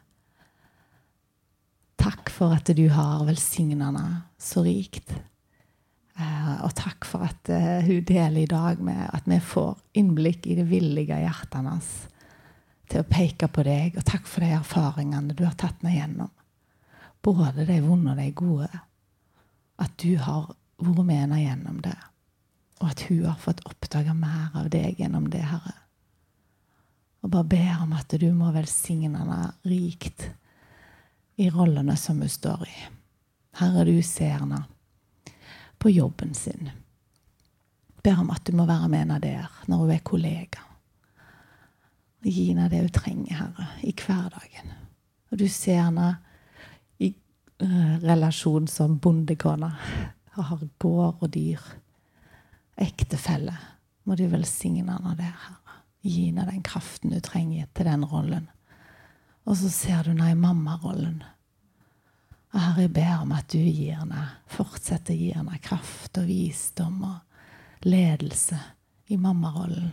Takk 2.01 2.31
for 2.33 2.55
at 2.57 2.71
du 2.77 2.87
har 2.95 3.27
velsigna 3.29 3.91
henne 3.91 4.07
så 4.41 4.63
rikt. 4.65 5.13
Eh, 6.21 6.55
og 6.65 6.73
takk 6.77 7.07
for 7.09 7.25
at 7.29 7.51
eh, 7.53 7.81
hun 7.85 8.05
deler 8.09 8.43
i 8.43 8.51
dag 8.51 8.81
med 8.85 9.03
at 9.13 9.29
vi 9.29 9.41
får 9.41 9.77
innblikk 10.01 10.49
i 10.49 10.57
det 10.59 10.67
villige 10.71 11.19
hjertet 11.21 11.59
hennes 11.61 11.91
til 12.91 13.03
å 13.03 13.09
peke 13.09 13.49
på 13.53 13.65
deg. 13.67 13.99
Og 14.01 14.07
takk 14.09 14.29
for 14.29 14.45
de 14.45 14.55
erfaringene 14.57 15.37
du 15.37 15.45
har 15.47 15.57
tatt 15.61 15.85
meg 15.87 15.99
gjennom. 16.01 16.33
Både 17.21 17.67
de 17.69 17.81
vonde 17.85 18.15
og 18.15 18.21
de 18.21 18.31
gode. 18.37 18.71
At 19.81 19.93
du 20.01 20.17
har 20.21 20.49
vært 20.81 21.05
med 21.05 21.23
henne 21.25 21.43
gjennom 21.43 21.83
det. 21.85 21.99
Og 22.81 22.89
at 22.95 23.05
hun 23.11 23.27
har 23.27 23.37
fått 23.41 23.61
oppdage 23.69 24.17
mer 24.17 24.57
av 24.57 24.71
deg 24.73 25.01
gjennom 25.01 25.29
det, 25.33 25.45
Herre. 25.45 25.77
Og 27.21 27.31
bare 27.31 27.45
ber 27.45 27.83
om 27.83 27.93
at 27.99 28.13
du 28.21 28.31
må 28.33 28.53
velsigne 28.55 29.21
henne 29.21 29.41
rikt 29.69 30.25
i 31.41 31.51
rollene 31.53 31.97
som 31.97 32.21
hun 32.21 32.33
står 32.33 32.65
i. 32.69 32.79
Herre, 33.61 33.85
du 33.85 34.03
ser 34.05 34.39
henne 34.39 34.63
på 35.81 35.93
jobben 35.93 36.35
sin. 36.35 36.71
Ber 38.03 38.21
om 38.21 38.31
at 38.33 38.45
du 38.45 38.57
må 38.57 38.67
være 38.69 38.89
med 38.89 39.05
henne 39.05 39.21
der 39.21 39.49
når 39.69 39.85
hun 39.85 39.95
er 39.95 40.05
kollega. 40.05 40.65
Gi 42.25 42.51
henne 42.51 42.69
det 42.73 42.83
hun 42.83 42.93
trenger, 42.93 43.37
Herre, 43.37 43.69
i 43.85 43.93
hverdagen. 43.97 44.75
Og 45.31 45.41
du 45.41 45.47
ser 45.49 45.83
henne 45.87 46.09
i 47.01 47.13
eh, 47.13 47.95
relasjon 48.05 48.69
som 48.69 48.99
bondekone. 49.01 49.71
Har 50.37 50.67
gård 50.81 51.21
og 51.21 51.33
dyr. 51.35 51.61
Ektefelle. 52.81 53.57
Må 54.05 54.17
du 54.17 54.27
velsigne 54.33 54.85
henne 54.89 55.17
der, 55.17 55.33
Herre. 55.47 55.60
Gi 56.01 56.31
henne 56.31 56.47
den 56.49 56.63
kraften 56.65 57.13
du 57.13 57.21
trenger 57.25 57.69
til 57.75 57.89
den 57.91 58.05
rollen. 58.09 58.49
Og 59.49 59.57
så 59.61 59.71
ser 59.73 60.05
du 60.05 60.13
henne 60.13 60.31
i 60.33 60.39
mammarollen. 60.39 61.23
Og 62.51 62.59
Herre, 62.59 62.87
jeg 62.87 62.93
ber 62.97 63.23
om 63.23 63.33
at 63.37 63.51
du 63.53 63.59
gir 63.59 63.99
henne, 64.01 64.25
fortsetter 64.51 65.15
å 65.15 65.21
gi 65.21 65.31
henne 65.37 65.61
kraft 65.63 66.19
og 66.19 66.27
visdom 66.27 67.03
og 67.07 67.87
ledelse 67.87 68.59
i 69.11 69.19
mammarollen. 69.21 69.93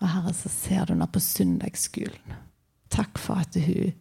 Og 0.00 0.08
Herre, 0.08 0.32
så 0.36 0.50
ser 0.52 0.86
du 0.86 0.94
henne 0.94 1.08
på 1.10 1.22
søndagsskolen. 1.22 2.40
Takk 2.94 3.18
for 3.20 3.42
at 3.42 3.58
hun 3.58 3.92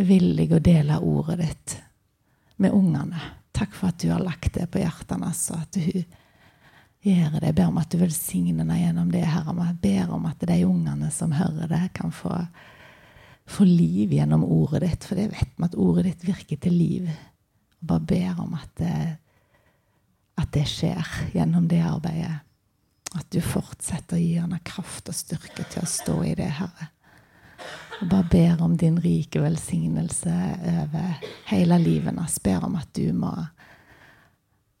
er 0.00 0.08
villig 0.08 0.48
å 0.54 0.62
dele 0.64 0.98
ordet 1.04 1.38
ditt 1.42 1.76
med 2.62 2.74
ungene. 2.74 3.20
Takk 3.54 3.74
for 3.76 3.92
at 3.92 4.00
du 4.02 4.08
har 4.10 4.22
lagt 4.24 4.56
det 4.56 4.66
på 4.72 4.82
hjertet 4.82 5.14
hennes, 5.14 5.42
og 5.54 5.62
at 5.62 5.78
hun 5.78 6.20
gjør 7.04 7.38
det. 7.38 7.48
Jeg 7.50 7.56
ber 7.58 7.70
om 7.70 7.80
at 7.80 7.90
du 7.92 7.98
velsigner 8.00 8.64
henne 8.64 8.78
gjennom 8.80 9.10
det, 9.12 9.24
Herre. 9.28 9.54
Jeg 9.68 9.80
ber 9.82 10.14
om 10.16 10.30
at 10.30 10.46
de 10.48 10.60
ungene 10.66 11.10
som 11.12 11.34
hører 11.36 11.68
det, 11.70 11.82
kan 11.96 12.14
få 12.14 12.32
få 13.46 13.64
liv 13.64 14.12
gjennom 14.12 14.44
ordet 14.44 14.80
ditt, 14.80 15.04
for 15.04 15.18
det 15.18 15.28
vet 15.34 15.52
vi 15.56 15.66
at 15.66 15.76
ordet 15.76 16.06
ditt 16.08 16.24
virker 16.28 16.60
til 16.64 16.76
liv. 16.78 17.10
Og 17.80 17.88
bare 17.90 18.06
ber 18.08 18.40
om 18.40 18.56
at 18.56 18.72
det, 18.80 18.96
at 20.40 20.50
det 20.54 20.64
skjer 20.68 21.12
gjennom 21.34 21.68
det 21.68 21.82
arbeidet. 21.84 22.40
At 23.14 23.28
du 23.30 23.38
fortsetter 23.44 24.16
å 24.16 24.22
gi 24.22 24.32
henne 24.40 24.58
kraft 24.66 25.10
og 25.10 25.14
styrke 25.14 25.66
til 25.70 25.84
å 25.84 25.90
stå 25.90 26.16
i 26.26 26.34
det, 26.38 26.50
Herre. 26.56 26.90
Og 28.00 28.08
bare 28.10 28.26
ber 28.32 28.62
om 28.64 28.74
din 28.76 28.96
rike 28.98 29.38
velsignelse 29.38 30.32
over 30.72 31.28
hele 31.52 31.78
livet 31.78 32.10
hennes. 32.10 32.40
Ber 32.42 32.66
om 32.66 32.74
at 32.80 32.90
du 32.96 33.12
må 33.14 33.30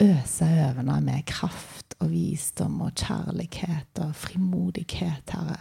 øse 0.04 0.44
over 0.44 0.80
henne 0.80 1.00
med 1.00 1.24
kraft 1.26 1.94
og 2.00 2.10
visdom 2.12 2.80
og 2.84 2.94
kjærlighet 2.98 4.00
og 4.04 4.14
frimodighet, 4.16 5.30
Herre, 5.30 5.60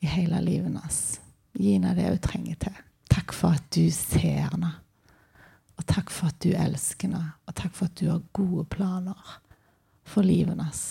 i 0.00 0.06
hele 0.06 0.40
livet 0.44 0.76
hans. 0.78 1.20
Gi 1.58 1.74
henne 1.74 1.94
det 1.96 2.08
hun 2.08 2.20
trenger 2.22 2.60
til. 2.62 2.78
Takk 3.10 3.34
for 3.34 3.56
at 3.58 3.66
du 3.74 3.88
ser 3.94 4.48
henne. 4.52 4.70
Og 5.78 5.86
takk 5.86 6.10
for 6.10 6.30
at 6.30 6.38
du 6.42 6.52
elsker 6.54 7.08
henne. 7.08 7.34
Og 7.46 7.56
takk 7.58 7.74
for 7.74 7.88
at 7.88 7.98
du 7.98 8.08
har 8.10 8.22
gode 8.36 8.64
planer 8.70 9.38
for 10.08 10.26
livet 10.26 10.54
hennes. 10.54 10.84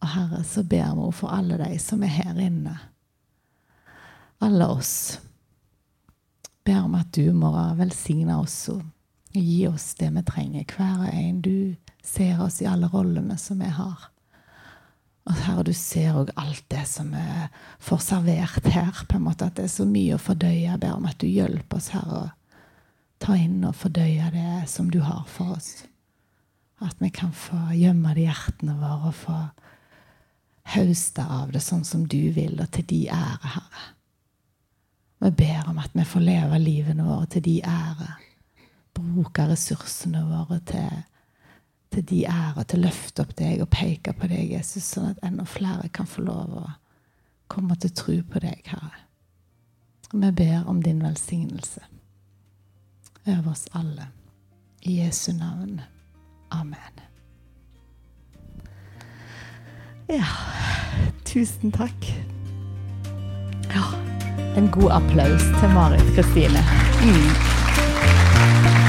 Og 0.00 0.08
Herre, 0.14 0.44
så 0.44 0.64
ber 0.64 0.94
vi 0.94 1.00
henne 1.00 1.16
for 1.16 1.34
alle 1.34 1.58
de 1.60 1.74
som 1.82 2.02
er 2.06 2.14
her 2.14 2.38
inne. 2.40 2.76
Alle 4.40 4.70
oss. 4.72 4.94
Ber 6.64 6.86
om 6.86 6.96
at 6.96 7.12
du 7.16 7.32
må 7.36 7.52
velsigne 7.76 8.38
oss 8.40 8.62
og 8.72 8.84
gi 9.32 9.66
oss 9.68 9.94
det 9.94 10.10
vi 10.14 10.22
trenger. 10.26 10.64
Hver 10.64 11.04
og 11.04 11.12
en. 11.14 11.40
Du 11.40 11.76
ser 12.02 12.40
oss 12.42 12.60
i 12.62 12.68
alle 12.68 12.88
rollene 12.90 13.38
som 13.38 13.60
vi 13.60 13.70
har. 13.70 14.08
Og 15.28 15.36
Herre, 15.44 15.64
du 15.68 15.72
ser 15.76 16.16
òg 16.16 16.32
alt 16.40 16.64
det 16.72 16.86
som 16.88 17.12
vi 17.14 17.24
får 17.78 18.02
servert 18.02 18.66
her. 18.66 19.04
på 19.08 19.16
en 19.16 19.26
måte 19.28 19.46
At 19.46 19.56
det 19.56 19.64
er 19.64 19.74
så 19.74 19.86
mye 19.86 20.16
å 20.16 20.22
fordøye. 20.22 20.66
Jeg 20.66 20.80
ber 20.80 20.96
om 20.96 21.06
at 21.06 21.18
du 21.18 21.26
hjelper 21.26 21.76
oss, 21.76 21.92
Herre, 21.94 22.24
å 22.24 22.30
ta 23.20 23.36
inn 23.36 23.64
og 23.64 23.76
fordøye 23.76 24.30
det 24.32 24.68
som 24.68 24.90
du 24.90 25.00
har 25.00 25.24
for 25.28 25.56
oss. 25.56 25.84
At 26.80 26.96
vi 26.98 27.10
kan 27.10 27.32
få 27.32 27.74
gjemme 27.76 28.14
det 28.14 28.24
i 28.24 28.28
hjertene 28.30 28.74
våre 28.80 29.12
og 29.12 29.14
få 29.14 29.38
hauste 30.74 31.22
av 31.22 31.52
det 31.52 31.60
sånn 31.60 31.84
som 31.84 32.06
du 32.08 32.30
vil, 32.32 32.56
og 32.60 32.70
til 32.72 32.86
de 32.88 33.06
ære, 33.12 33.54
Herre. 33.54 33.86
Vi 35.20 35.30
ber 35.36 35.68
om 35.68 35.78
at 35.78 35.92
vi 35.92 36.04
får 36.08 36.24
leve 36.24 36.58
livene 36.58 37.04
våre 37.04 37.26
til 37.28 37.44
de 37.44 37.58
ære. 37.60 38.08
Bruke 38.94 39.46
ressursene 39.48 40.24
våre 40.28 40.60
til 40.66 40.90
til 41.90 42.06
de 42.06 42.20
ære, 42.30 42.64
til 42.64 42.78
å 42.78 42.86
løfte 42.86 43.24
opp 43.24 43.32
deg 43.38 43.62
og 43.64 43.70
peke 43.74 44.14
på 44.14 44.28
deg, 44.30 44.52
Jesus, 44.54 44.86
sånn 44.86 45.10
at 45.10 45.22
enda 45.26 45.46
flere 45.48 45.90
kan 45.94 46.06
få 46.06 46.22
lov 46.22 46.52
å 46.62 46.66
komme 47.50 47.74
til 47.82 47.90
tro 47.98 48.16
på 48.30 48.42
deg, 48.44 48.62
Herre. 48.70 49.06
Vi 50.12 50.30
ber 50.34 50.66
om 50.70 50.82
din 50.82 51.02
velsignelse 51.02 51.82
over 53.26 53.50
oss 53.52 53.66
alle. 53.78 54.08
I 54.82 54.96
Jesu 55.02 55.32
navn. 55.36 55.80
Amen. 56.50 57.02
Ja, 60.08 60.26
tusen 61.28 61.70
takk. 61.70 62.08
Ja, 63.70 63.84
en 64.58 64.70
god 64.74 64.96
applaus 65.02 65.46
til 65.60 65.74
Marit 65.76 66.14
Kristine. 66.16 66.64
Mm. 67.04 68.79